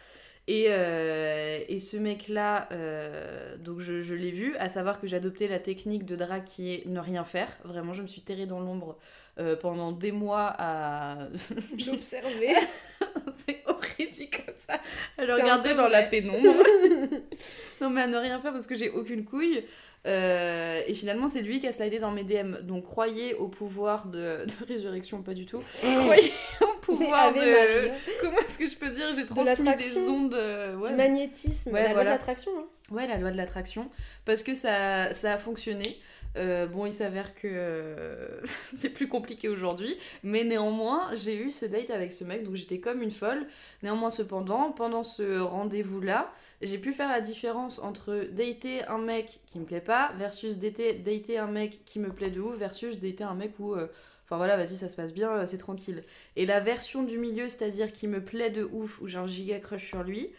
[0.48, 5.48] Et, euh, et ce mec-là, euh, donc je, je l'ai vu, à savoir que adopté
[5.48, 7.50] la technique de drague qui est ne rien faire.
[7.64, 9.00] Vraiment, je me suis terrée dans l'ombre
[9.40, 11.18] euh, pendant des mois à.
[11.78, 12.56] J'observais.
[13.34, 14.80] C'est horrible dit comme ça.
[15.18, 16.40] À le regarder dans la pénombre.
[17.82, 19.64] non mais à ne rien faire parce que j'ai aucune couille.
[20.06, 22.58] Euh, et finalement c'est lui qui a slidé dans mes DM.
[22.62, 25.62] Donc croyez au pouvoir de, de résurrection, pas du tout.
[25.80, 27.90] croyez au pouvoir de...
[28.22, 29.12] Comment est-ce que je peux dire?
[29.14, 30.34] J'ai transmis des ondes...
[30.36, 30.90] euh, ouais.
[30.92, 32.52] Du magnétisme, Ouais, la loi de l'attraction.
[32.58, 32.66] hein.
[32.92, 33.90] Ouais, la loi de l'attraction.
[34.26, 35.98] Parce que ça, ça a fonctionné.
[36.38, 38.42] Euh, bon, il s'avère que euh,
[38.74, 42.80] c'est plus compliqué aujourd'hui, mais néanmoins, j'ai eu ce date avec ce mec, donc j'étais
[42.80, 43.48] comme une folle.
[43.84, 49.60] Néanmoins, cependant, pendant ce rendez-vous-là, j'ai pu faire la différence entre dater un mec qui
[49.60, 53.36] me plaît pas versus dater, un mec qui me plaît de ouf versus dater un
[53.36, 53.74] mec où.
[53.76, 53.88] euh,
[54.28, 56.02] Enfin voilà, vas-y, ça se passe bien, c'est tranquille.
[56.36, 59.60] Et la version du milieu, c'est-à-dire qui me plaît de ouf, où j'ai un giga
[59.60, 60.32] crush sur lui,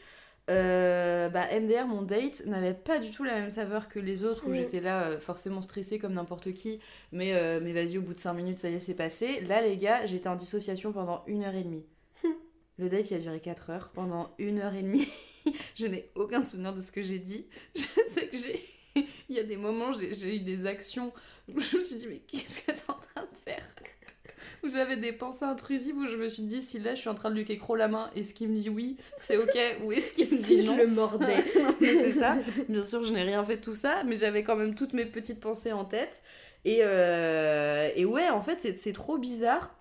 [0.51, 4.47] euh, bah MDR, mon date, n'avait pas du tout la même saveur que les autres,
[4.47, 4.55] où Mm.
[4.55, 6.79] j'étais là euh, forcément stressée comme n'importe qui,
[7.13, 9.41] mais, euh, mais vas-y, au bout de 5 minutes, ça y est, c'est passé.
[9.43, 11.85] Là, les gars, j'étais en dissociation pendant une heure et demie.
[12.79, 13.91] Le date, il a duré 4 heures.
[13.95, 15.09] Pendant une heure et demie,
[15.75, 17.47] je n'ai aucun souvenir de ce que j'ai dit.
[17.75, 18.63] Je sais que j'ai...
[19.29, 21.13] Il y a des moments, j'ai eu des actions
[21.55, 23.26] où je me suis dit, mais qu'est-ce que t'es en train de faire Où
[24.77, 27.31] j'avais des pensées intrusives, où je me suis dit, si là, je suis en train
[27.31, 30.31] de lui kécro la main, est-ce qu'il me dit oui, c'est ok, ou est-ce qu'il
[30.31, 31.45] me Si dit je non le mordais.
[31.81, 32.37] c'est ça.
[32.69, 35.07] Bien sûr, je n'ai rien fait de tout ça, mais j'avais quand même toutes mes
[35.07, 36.23] petites pensées en tête.
[36.65, 39.73] Et, euh, et ouais, en fait, c'est- c'est trop bizarre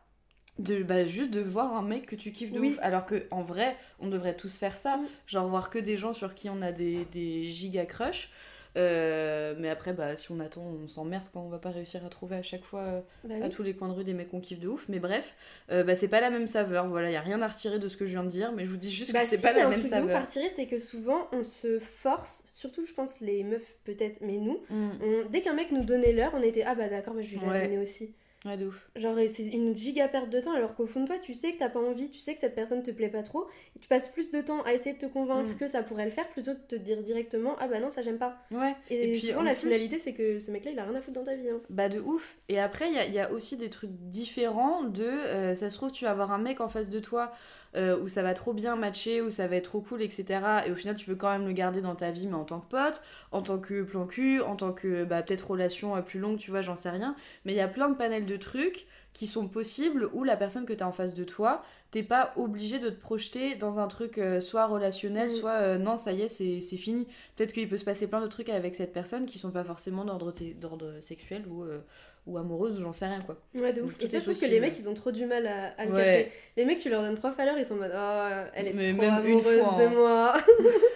[0.60, 2.70] de bah, juste de voir un mec que tu kiffes de Oui.
[2.70, 2.80] ouf.
[2.82, 5.00] Alors que en vrai, on devrait tous faire ça.
[5.28, 8.30] Genre voir que des gens sur qui on a des, des giga crush.
[8.78, 12.10] Euh, mais après, bah, si on attend, on s'emmerde quand on va pas réussir à
[12.10, 14.42] trouver à chaque fois euh, Bah à tous les coins de rue des mecs qu'on
[14.42, 14.88] kiffe de ouf.
[14.90, 15.36] Mais bref,
[15.72, 16.88] euh, bah, c'est pas la même saveur.
[16.90, 18.70] Voilà, y a rien à retirer de ce que je viens de dire, mais je
[18.70, 20.08] vous dis juste Bah que c'est si, pas la un même truc de ouf à
[20.08, 20.22] saveur.
[20.24, 24.60] retirer, c'est que souvent on se force, surtout je pense les meufs peut-être, mais nous,
[24.70, 24.90] Mm.
[25.02, 27.38] on- dès qu'un mec nous donnait l'heure, on était ah bah d'accord, bah, je vais
[27.38, 27.60] lui Ouais.
[27.62, 28.14] la donner aussi.
[28.46, 28.90] Ouais, de ouf.
[28.96, 31.60] Genre c'est une giga perte de temps alors qu'au fond de toi tu sais que
[31.60, 34.08] t'as pas envie, tu sais que cette personne te plaît pas trop, et tu passes
[34.10, 35.56] plus de temps à essayer de te convaincre Mm.
[35.58, 38.02] que ça pourrait le faire plutôt que de te dire directement ah bah non ça
[38.02, 38.38] j'aime pas.
[38.52, 38.76] Ouais.
[38.90, 40.84] Et, Et puis, souvent en la plus- finalité c'est que ce mec là il a
[40.86, 41.50] rien à foutre dans ta vie.
[41.50, 41.60] hein.
[41.70, 42.38] Bah de ouf.
[42.50, 45.04] Et après, il y a, il y a aussi des trucs différents de...
[45.04, 47.32] euh, ça se trouve, tu vas avoir un mec en face de toi
[47.76, 50.26] euh, où ça va trop bien matcher, où ça va être trop cool, etc.
[50.66, 52.60] Et au final, tu peux quand même le garder dans ta vie, mais en tant
[52.60, 53.02] que pote,
[53.32, 56.52] en tant que plan cul, en tant que bah, peut-être relation euh, plus longue, tu
[56.52, 57.16] vois, j'en sais rien.
[57.46, 60.66] Mais il y a plein de panels de trucs qui sont possibles où la personne
[60.66, 61.64] que tu as en face de toi,
[61.96, 65.96] t'es pas obligé de te projeter dans un truc euh, soit relationnel, soit euh, non,
[65.96, 67.08] ça y est, c'est c'est fini.
[67.38, 70.04] Peut-être qu'il peut se passer plein de trucs avec cette personne qui sont pas forcément
[70.04, 71.80] d'ordre d'ordre sexuel ou, euh,
[72.28, 73.38] ou amoureuse ou j'en sais rien quoi.
[73.54, 73.96] Ouais de ouf.
[74.02, 75.94] Et ça je trouve que les mecs ils ont trop du mal à, à le
[75.94, 76.04] Ouais.
[76.26, 76.32] capter.
[76.58, 78.92] Les mecs tu leur donnes trois l'heure ils sont en mode oh elle est Mais
[78.94, 79.90] trop amoureuse fois, de hein.
[79.92, 80.34] moi.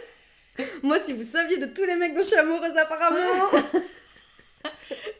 [0.83, 3.47] moi si vous saviez de tous les mecs dont je suis amoureuse apparemment.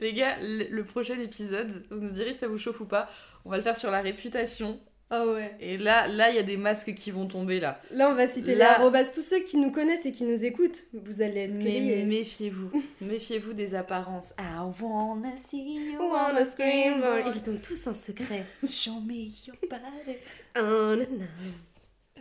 [0.02, 3.10] Les gars, le, le prochain épisode, vous nous direz si ça vous chauffe ou pas.
[3.46, 4.80] On va le faire sur la réputation.
[5.12, 5.56] Ah ouais.
[5.60, 7.82] Et là, là, il y a des masques qui vont tomber là.
[7.92, 9.06] Là, on va citer Là- les arrobas.
[9.06, 13.54] Tous ceux qui nous connaissent et qui nous écoutent, vous allez être Mais méfiez-vous, méfiez-vous
[13.54, 14.34] des apparences.
[14.38, 17.04] I wanna see you Wanna scream.
[17.26, 18.46] Ils ont tous un secret.
[18.70, 19.16] Show me
[19.48, 20.18] your body.
[20.56, 21.26] Nanana.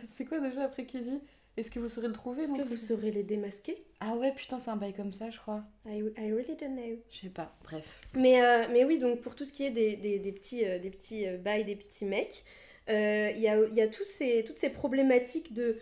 [0.09, 1.21] C'est quoi déjà après qui dit?
[1.57, 3.83] Est-ce que vous saurez le trouver Est-ce que vous saurez les démasquer?
[3.99, 5.61] Ah ouais, putain, c'est un bail comme ça, je crois.
[5.85, 6.97] I, I really don't know.
[7.11, 7.99] Je sais pas, bref.
[8.13, 10.79] Mais, euh, mais oui, donc pour tout ce qui est des, des, des petits, euh,
[10.79, 12.45] des petits euh, bails, des petits mecs,
[12.89, 15.77] euh, il y, a, y a tous ces, toutes ces problématiques de...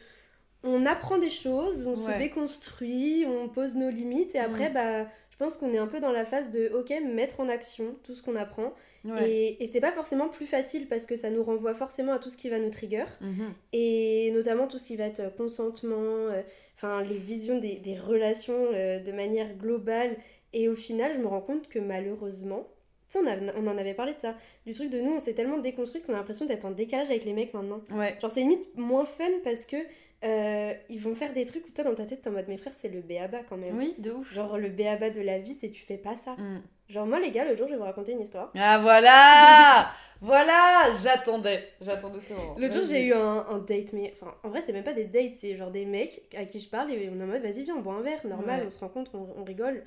[0.64, 4.74] On apprend des choses, on se déconstruit, on pose nos limites et après, Mm.
[4.74, 7.96] bah, je pense qu'on est un peu dans la phase de, ok, mettre en action
[8.04, 8.74] tout ce qu'on apprend.
[9.06, 9.30] Ouais.
[9.30, 12.30] Et, et c'est pas forcément plus facile parce que ça nous renvoie forcément à tout
[12.30, 13.06] ce qui va nous trigger.
[13.22, 13.54] Mhm.
[13.72, 15.94] Et notamment tout ce qui va être consentement,
[16.32, 16.42] euh,
[16.76, 20.18] enfin les visions des, des relations euh, de manière globale.
[20.54, 22.68] Et au final, je me rends compte que malheureusement,
[23.16, 24.36] on, a- on en avait parlé de ça,
[24.66, 27.24] du truc de nous, on s'est tellement déconstruit qu'on a l'impression d'être en décalage avec
[27.26, 27.82] les mecs maintenant.
[27.92, 28.18] Ouais.
[28.22, 29.78] Genre c'est limite moins fun parce que
[30.24, 32.58] euh, ils vont faire des trucs où toi dans ta tête t'es en mode mes
[32.58, 33.78] frères c'est le béaba quand même.
[33.78, 34.34] Oui, de ouf.
[34.34, 36.32] Genre le béaba de la vie c'est tu fais pas ça.
[36.34, 36.64] Mm.
[36.90, 38.52] Genre moi les gars le jour je vais vous raconter une histoire.
[38.58, 39.92] Ah voilà
[40.22, 41.64] Voilà J'attendais.
[41.82, 42.56] J'attendais ce moment.
[42.58, 45.06] L'autre jour, j'ai eu un, un date, mais enfin, en vrai, c'est même pas des
[45.06, 47.64] dates, c'est genre des mecs à qui je parle et on est en mode vas-y,
[47.64, 48.66] viens, on boit un verre, normal, Ouais.
[48.68, 49.84] on se rencontre, on, on rigole.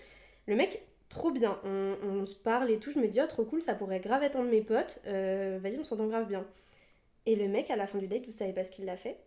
[0.46, 0.80] Le mec,
[1.10, 3.74] trop bien, on, on se parle et tout, je me dis, oh, trop cool, ça
[3.74, 6.46] pourrait grave être un de mes potes, euh, vas-y, on s'entend grave bien.
[7.26, 9.18] Et le mec, à la fin du date, vous savez pas ce qu'il a fait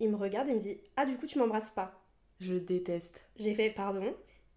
[0.00, 2.00] Il me regarde et me dit, ah, du coup, tu m'embrasses pas.
[2.40, 3.30] Je le déteste.
[3.36, 4.14] J'ai fait, pardon.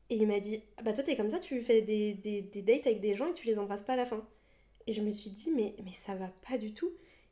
[0.10, 2.62] Et il m'a dit, ah, bah toi, t'es comme ça, tu fais des, des, des
[2.62, 4.26] dates avec des gens et tu les embrasses pas à la fin.
[4.88, 6.92] Et je me suis dit, mais, mais ça va pas du tout.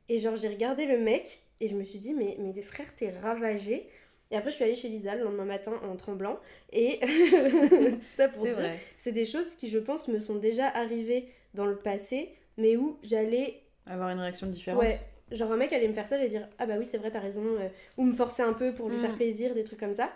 [0.09, 3.11] Et genre, j'ai regardé le mec et je me suis dit, mais, mais frère, t'es
[3.11, 3.89] ravagé.
[4.32, 6.39] Et après, je suis allée chez Lisa le lendemain matin en tremblant.
[6.73, 6.99] Et
[7.69, 8.57] tout ça pour dire,
[8.97, 12.97] c'est des choses qui, je pense, me sont déjà arrivées dans le passé, mais où
[13.03, 14.82] j'allais Avoir une réaction différente.
[14.82, 14.99] Ouais,
[15.32, 17.19] genre un mec allait me faire ça, j'allais dire ah bah oui c'est vrai t'as
[17.19, 19.01] raison, euh, ou me forcer un peu pour lui Mm.
[19.01, 20.11] faire plaisir, des trucs comme ça.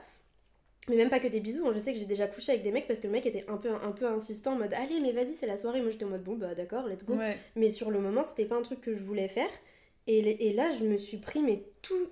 [0.90, 1.72] Mais même pas que des bisous, hein.
[1.74, 3.58] je sais que j'ai déjà couché avec des mecs parce que le mec était un
[3.58, 6.10] peu, un peu insistant en mode allez mais vas-y c'est la soirée, moi j'étais en
[6.10, 7.14] mode bon bah d'accord let's go.
[7.14, 7.38] Ouais.
[7.56, 9.50] Mais sur le moment c'était pas un truc que je voulais faire.
[10.12, 11.62] Et, et, là, je me suis pris mais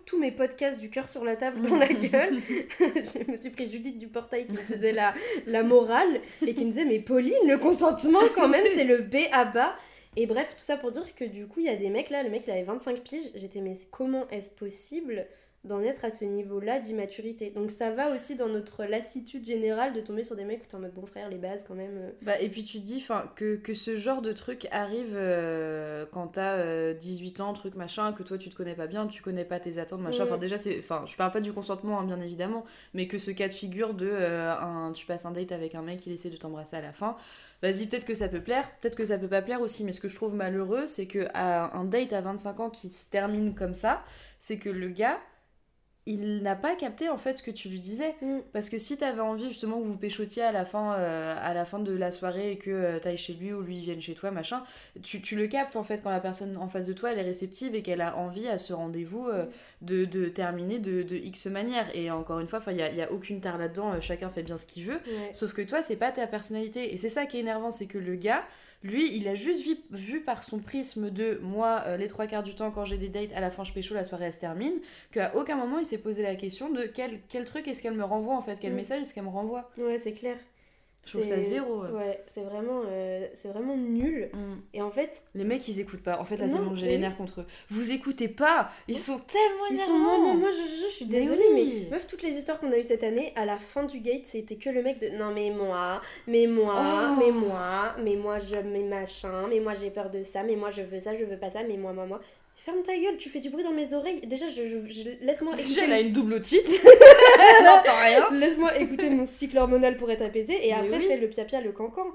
[0.05, 2.39] tous mes podcasts du cœur sur la table dans la gueule.
[2.79, 5.15] je me suis pris Judith du portail qui me faisait la,
[5.47, 9.15] la morale et qui me disait Mais Pauline, le consentement, quand même, c'est le B
[9.31, 9.75] à bas.
[10.15, 12.21] Et bref, tout ça pour dire que du coup, il y a des mecs là,
[12.21, 13.31] le mec il avait 25 piges.
[13.33, 15.25] J'étais Mais comment est-ce possible
[15.67, 17.51] d'en être à ce niveau-là d'immaturité.
[17.51, 20.75] Donc ça va aussi dans notre lassitude générale de tomber sur des mecs où t'es
[20.75, 21.97] en mode bon frère, les bases quand même.
[21.97, 22.11] Euh.
[22.21, 23.05] Bah, et puis tu te dis
[23.35, 28.13] que, que ce genre de truc arrive euh, quand t'as 18 euh, ans, truc machin,
[28.13, 30.23] que toi tu te connais pas bien, tu connais pas tes attentes, machin.
[30.23, 33.31] Enfin déjà, c'est, enfin, je parle pas du consentement hein, bien évidemment, mais que ce
[33.31, 36.37] cas de figure de un, tu passes un date avec un mec, il essaie de
[36.37, 37.17] t'embrasser à la fin.
[37.61, 39.99] Vas-y, peut-être que ça peut plaire, peut-être que ça peut pas plaire aussi, mais ce
[39.99, 43.55] que je trouve malheureux, c'est que à un date à 25 ans qui se termine
[43.55, 44.03] comme ça,
[44.39, 45.19] c'est que le gars,
[46.07, 48.15] il n'a pas capté en fait ce que tu lui disais.
[48.21, 48.39] Mm.
[48.53, 51.65] Parce que si t'avais envie justement que vous péchotiez à la fin, euh, à la
[51.65, 54.31] fin de la soirée et que euh, t'ailles chez lui ou lui vienne chez toi,
[54.31, 54.63] machin,
[55.03, 57.75] tu, le captes en fait quand la personne en face de toi elle est réceptive
[57.75, 59.45] et qu'elle a envie à ce rendez-vous euh,
[59.81, 60.05] mm.
[60.05, 61.93] de, terminer de, X manière.
[61.93, 64.57] Et encore une fois, il n'y a, y a, aucune tare là-dedans, chacun fait bien
[64.57, 64.99] ce qu'il veut.
[65.33, 66.93] Sauf que toi, c'est pas ta personnalité.
[66.93, 68.43] Et c'est ça qui est énervant, c'est que le gars
[68.83, 72.53] lui, il a juste vu, par son prisme de moi, euh, les trois quarts du
[72.53, 74.75] temps, quand j'ai des dates, à la fin je pécho, la soirée elle se termine,
[75.11, 78.03] qu'à aucun moment il s'est posé la question de quel, quel truc est-ce qu'elle me
[78.03, 78.75] renvoie en fait, quel mm.
[78.75, 79.71] message est-ce qu'elle me renvoie.
[79.77, 80.37] Ouais, c'est clair.
[81.07, 81.85] Je trouve ça zéro.
[81.85, 84.29] Ouais, c'est vraiment, euh, c'est vraiment nul.
[84.33, 84.55] Mm.
[84.73, 85.23] Et en fait.
[85.33, 86.19] Les mecs, ils écoutent pas.
[86.19, 87.45] En fait, là, c'est bon, j'ai les nerfs contre eux.
[87.69, 89.97] Vous écoutez pas Ils sont tellement Ils sont.
[89.97, 92.83] Moi, moi, moi je, je, suis désolée, mais, meuf, toutes les histoires qu'on a eues
[92.83, 96.01] cette année, à la fin du gate, c'était que le mec de non, mais moi,
[96.27, 97.15] mais moi, oh.
[97.17, 100.71] mais moi, mais moi, je, mais machin, mais moi, j'ai peur de ça, mais moi,
[100.71, 102.19] je veux ça, je veux pas ça, mais moi, moi, moi.
[102.57, 104.19] Ferme ta gueule, tu fais du bruit dans mes oreilles.
[104.21, 106.67] Déjà, je, je, laisse-moi Déjà, elle a une double otite.
[107.63, 108.27] n'entend rien.
[108.31, 110.67] Laisse-moi écouter mon cycle hormonal pour être apaisé.
[110.67, 112.07] Et après, je fais le pia-pia, le cancan.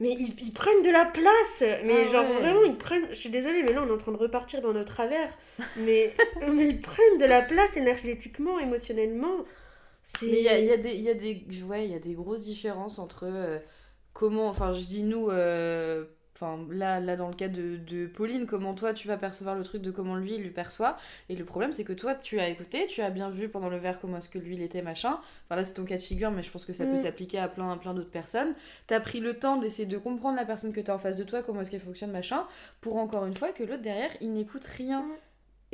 [0.00, 1.64] Mais ils, prennent de la place.
[1.84, 3.06] Mais ah genre, vraiment, ils prennent.
[3.10, 5.36] Je suis désolée, mais là, on est en train de repartir dans notre travers.
[5.78, 6.14] Mais,
[6.52, 9.44] mais ils prennent de la place énergétiquement, émotionnellement.
[10.22, 12.42] Mais il y a, y, a des, y, a des, ouais, y a des grosses
[12.42, 13.58] différences entre euh,
[14.12, 14.48] comment.
[14.48, 15.30] Enfin, je dis nous.
[15.30, 16.04] Euh,
[16.34, 19.82] Enfin, là, là, dans le cas de, Pauline, comment toi tu vas percevoir le truc
[19.82, 20.96] de comment lui il lui perçoit.
[21.28, 23.76] Et le problème, c'est que toi, tu as écouté, tu as bien vu pendant le
[23.76, 25.18] verre comment est-ce que lui il était, machin.
[25.46, 26.98] Enfin, là, c'est ton cas de figure, mais je pense que ça peut mm.
[26.98, 28.54] s'appliquer à plein, plein d'autres personnes.
[28.88, 31.42] T'as pris le temps d'essayer de comprendre la personne que t'as en face de toi,
[31.42, 32.44] comment est-ce qu'elle fonctionne, machin,
[32.80, 35.02] pour encore une fois que l'autre derrière, il n'écoute rien.
[35.02, 35.23] Mm.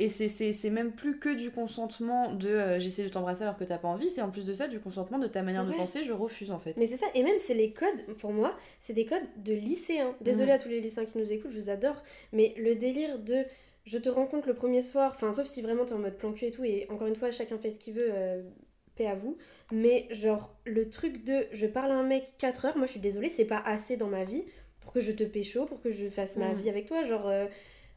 [0.01, 3.77] Et c'est même plus que du consentement de euh, j'essaie de t'embrasser alors que t'as
[3.77, 6.11] pas envie, c'est en plus de ça du consentement de ta manière de penser, je
[6.11, 6.75] refuse en fait.
[6.77, 10.15] Mais c'est ça, et même c'est les codes, pour moi, c'est des codes de lycéens.
[10.21, 12.01] Désolée à tous les lycéens qui nous écoutent, je vous adore,
[12.33, 13.43] mais le délire de
[13.83, 16.45] je te rencontre le premier soir, enfin sauf si vraiment t'es en mode plan cul
[16.45, 18.41] et tout, et encore une fois, chacun fait ce qu'il veut, euh,
[18.95, 19.37] paix à vous,
[19.71, 23.01] mais genre le truc de je parle à un mec 4 heures, moi je suis
[23.01, 24.45] désolée, c'est pas assez dans ma vie
[24.79, 26.57] pour que je te pécho, pour que je fasse ma mm.
[26.57, 27.27] vie avec toi, genre.
[27.27, 27.45] Euh,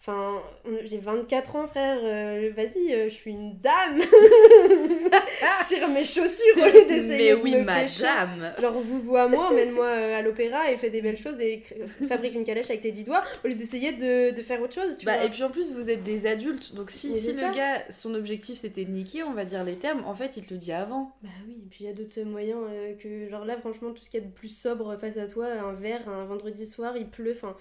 [0.07, 0.42] Enfin,
[0.82, 1.98] j'ai 24 ans, frère.
[2.02, 4.02] Euh, vas-y, euh, je suis une dame.
[5.66, 8.52] Sur mes chaussures au lieu d'essayer Mais oui, me madame.
[8.61, 11.62] Genre, vous vois moi, emmène-moi euh, à l'opéra et fais des belles choses et
[12.07, 14.94] fabrique une calèche avec tes 10 doigts au lieu d'essayer de, de, faire autre chose.
[14.98, 15.24] Tu bah, vois.
[15.24, 16.74] Et puis en plus, vous êtes des adultes.
[16.74, 20.05] Donc, si, si le gars, son objectif c'était de niquer, on va dire les termes,
[20.05, 21.16] en fait, il te le dit avant.
[21.22, 22.61] Bah oui, et puis il y a d'autres moyens
[23.02, 25.46] que, genre là, franchement, tout ce qu'il y a de plus sobre face à toi,
[25.46, 27.57] un verre, un vendredi soir, il pleut, enfin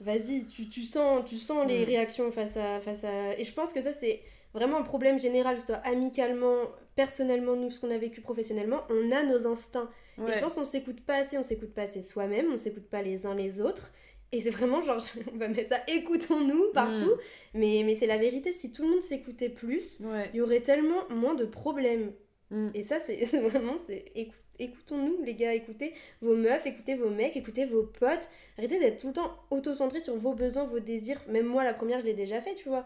[0.00, 3.38] vas-y, tu, tu, sens, tu sens les réactions face à, face à...
[3.38, 4.20] Et je pense que ça, c'est
[4.54, 6.56] vraiment un problème général, soit amicalement,
[6.96, 9.90] personnellement, nous, ce qu'on a vécu professionnellement, on a nos instincts.
[10.18, 13.00] Et je pense qu'on s'écoute pas assez, on s'écoute pas assez soi-même, on s'écoute pas
[13.00, 13.90] les uns les autres.
[14.32, 15.02] Et c'est vraiment genre,
[15.34, 17.14] on va mettre ça, écoutons-nous partout.
[17.54, 17.58] Mm.
[17.58, 21.08] Mais, mais c'est la vérité, si tout le monde s'écoutait plus, il y aurait tellement
[21.08, 22.12] moins de problèmes.
[22.50, 22.68] Mm.
[22.74, 27.36] Et ça, c'est vraiment, c'est écoute écoutons-nous, les gars, écoutez vos meufs, écoutez vos mecs,
[27.36, 28.28] écoutez vos potes.
[28.58, 31.20] Arrêtez d'être tout le temps auto-centré sur vos besoins, vos désirs.
[31.28, 32.84] Même moi, la première, je l'ai déjà fait, tu vois.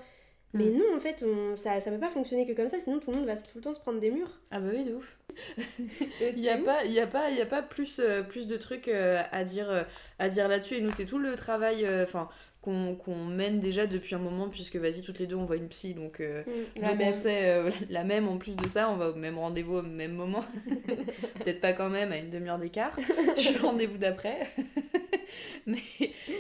[0.55, 0.79] Mais mm.
[0.79, 1.25] non, en fait,
[1.57, 3.61] ça, ça peut pas fonctionner que comme ça, sinon tout le monde va tout le
[3.61, 4.41] temps se prendre des murs.
[4.51, 5.19] Ah bah oui, de ouf.
[6.21, 8.87] Il n'y a, pas, y a, pas, y a pas plus, euh, plus de trucs
[8.87, 9.83] euh, à dire, euh,
[10.21, 10.77] à dire là-dessus.
[10.77, 11.87] Et nous, c'est tout le travail.
[12.03, 12.29] Enfin,
[12.65, 15.95] qu'on mène déjà depuis un moment, puisque vas-y, toutes les deux on voit une psy,
[15.95, 17.13] donc, euh, mm, la, même.
[17.27, 20.45] Euh, la même en plus de ça, on va au même rendez-vous au même moment.
[21.45, 22.99] Peut-être pas quand même à une demi-heure d'écart,
[23.37, 24.39] je suis le rendez-vous d'après.
[25.67, 25.79] mais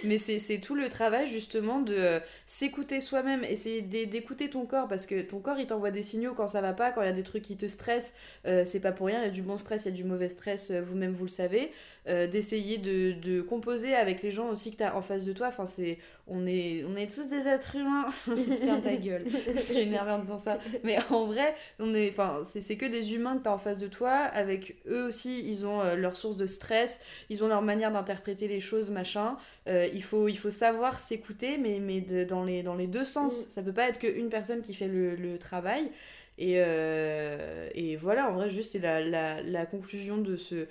[0.04, 5.06] mais c'est tout le travail justement de euh, s'écouter soi-même, essayer d'écouter ton corps, parce
[5.06, 7.12] que ton corps il t'envoie des signaux quand ça va pas, quand il y a
[7.12, 8.14] des trucs qui te stressent,
[8.44, 10.28] c'est pas pour rien, il y a du bon stress, il y a du mauvais
[10.28, 11.70] stress, vous-même vous le savez.
[12.07, 15.46] D'essayer de, de composer avec les gens aussi que tu as en face de toi,
[15.48, 18.11] enfin c'est on est, on est tous des êtres humains.
[18.61, 19.24] Ferme ta gueule.
[19.57, 20.59] Je suis énervée en disant ça.
[20.82, 23.78] Mais en vrai, on est, enfin, c'est que des humains que tu as en face
[23.78, 24.11] de toi.
[24.11, 28.48] Avec eux aussi, ils ont euh, leur source de stress, ils ont leur manière d'interpréter
[28.48, 29.36] les choses machin.
[29.68, 33.05] Euh, il, faut, il faut savoir s'écouter, mais, mais de- dans, les, dans les deux
[33.07, 33.46] sens.
[33.46, 33.50] Mm.
[33.50, 35.90] Ça peut pas être qu'une personne qui fait le, le travail.
[36.36, 40.66] Et, euh, et voilà, en vrai, juste c'est la, la, la conclusion de ce,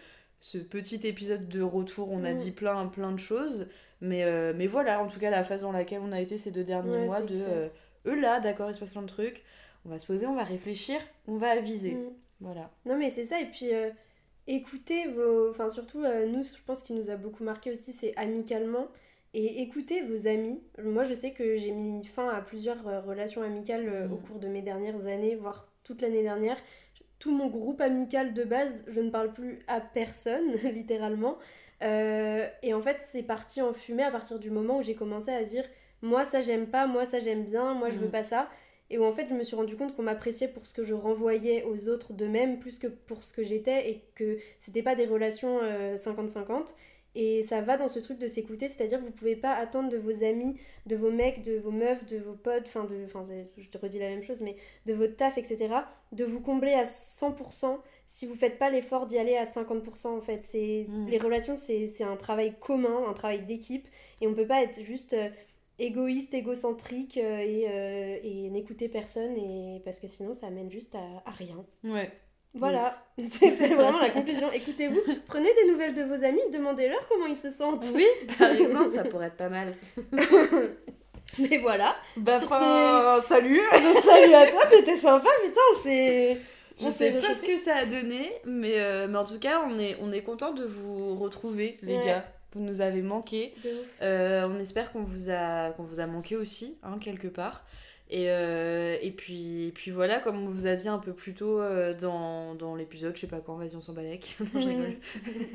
[0.45, 2.09] ce petit épisode de retour.
[2.11, 2.37] On a Mm.
[2.37, 3.67] dit plein, plein de choses.
[4.01, 6.51] Mais, euh, mais voilà, en tout cas, la phase dans laquelle on a été ces
[6.51, 7.69] deux derniers Ouais, mois, de euh,
[8.07, 9.41] eux là, d'accord, il se passe plein de trucs.
[9.85, 11.93] On va se poser, on va réfléchir, on va aviser.
[11.93, 12.09] Mm.
[12.41, 12.69] Voilà.
[12.85, 13.89] Non mais c'est ça, et puis euh,
[14.47, 15.49] écoutez vos...
[15.49, 18.87] Enfin surtout, euh, nous, je pense qu'il nous a beaucoup marqué aussi, c'est amicalement.
[19.33, 20.61] Et écoutez vos amis.
[20.83, 24.21] Moi je sais que j'ai mis fin à plusieurs relations amicales euh, au Mm.
[24.27, 26.57] cours de mes dernières années, voire toute l'année dernière.
[27.23, 31.37] Tout mon groupe amical de base, je ne parle plus à personne, littéralement.
[31.81, 35.31] Euh, et en fait c'est parti en fumée à partir du moment où j'ai commencé
[35.31, 35.63] à dire
[36.01, 38.11] moi ça j'aime pas, moi ça j'aime bien, moi je veux Mm.
[38.11, 38.49] pas ça.
[38.89, 40.93] Et où en fait je me suis rendu compte qu'on m'appréciait pour ce que je
[40.93, 44.95] renvoyais aux autres de même plus que pour ce que j'étais et que c'était pas
[44.95, 46.73] des relations euh, 50-50.
[47.15, 49.97] Et ça va dans ce truc de s'écouter, c'est-à-dire que vous pouvez pas attendre de
[49.97, 50.57] vos amis,
[50.87, 53.23] de vos mecs, de vos meufs, de vos potes, enfin de, enfin
[53.57, 54.55] je te redis la même chose, mais
[54.87, 55.75] de votre taf, etc.
[56.11, 60.21] De vous combler à 100% si vous faites pas l'effort d'y aller à 50% en
[60.21, 60.41] fait.
[60.43, 61.07] C'est Mm.
[61.07, 63.87] les relations, c'est c'est un travail commun, un travail d'équipe,
[64.21, 65.29] et on peut pas être juste euh,
[65.79, 70.95] égoïste, égocentrique euh, et, euh, et n'écouter personne, et parce que sinon ça amène juste
[70.95, 71.65] à, à rien.
[71.83, 72.11] Ouais.
[72.55, 74.51] Voilà, c'était vraiment la conclusion.
[74.51, 77.85] Écoutez-vous, prenez des nouvelles de vos amis, demandez-leur comment ils se sentent.
[77.95, 78.05] Oui,
[78.37, 79.75] par exemple, ça pourrait être pas mal.
[81.39, 81.95] Mais voilà.
[82.17, 83.59] Bah, Sur enfin, salut
[84.03, 86.37] Salut à toi, c'était sympa, putain, c'est.
[86.79, 89.61] Je On sais pas ce que ça a donné, mais, euh, mais en tout cas,
[89.67, 92.05] on est, on est content de vous retrouver, les Ouais.
[92.05, 92.25] gars.
[92.53, 93.53] Vous nous avez manqué.
[93.63, 93.87] De ouf.
[94.03, 97.63] Euh, on espère qu'on vous, a, qu'on vous a manqué aussi, hein, quelque part.
[98.15, 101.33] Et, euh, et, puis, et puis voilà, comme on vous a dit un peu plus
[101.33, 104.37] tôt euh, dans, dans l'épisode, je sais pas quand, vas-y, on s'en balèque.
[104.53, 104.97] Non, je rigole.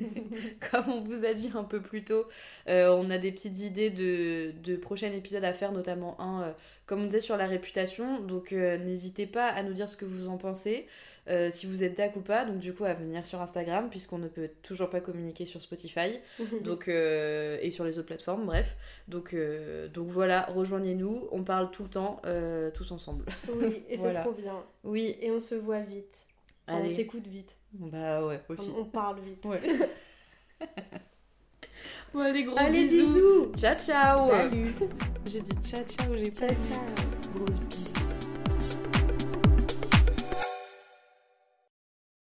[0.73, 2.27] comme on vous a dit un peu plus tôt,
[2.69, 6.53] euh, on a des petites idées de, de prochains épisodes à faire, notamment un, euh,
[6.87, 8.19] comme on disait, sur la réputation.
[8.23, 10.89] Donc n'hésitez pas à nous dire ce que vous en pensez,
[11.29, 12.45] euh, si vous êtes d'accord ou pas.
[12.45, 16.19] Donc du coup, à venir sur Instagram, puisqu'on ne peut toujours pas communiquer sur Spotify
[16.63, 18.77] donc, euh, et sur les autres plateformes, bref.
[19.09, 22.21] Donc, euh, donc voilà, rejoignez-nous, on parle tout le temps,
[22.75, 23.25] tous ensemble.
[23.53, 24.63] Oui, et c'est trop bien.
[24.85, 26.27] Oui, Et on se voit vite.
[26.67, 27.57] Enfin, on s'écoute vite.
[27.73, 28.71] Bah ouais, aussi.
[28.77, 29.45] On, on parle vite.
[29.45, 29.61] Ouais.
[32.13, 33.05] bon, allez, gros Allez, bisous.
[33.07, 34.31] bisous Ciao, ciao.
[34.31, 34.75] Salut
[35.25, 36.81] J'ai dit ciao, ciao, j'ai pas Ciao, ciao
[37.35, 37.88] Grosse bise.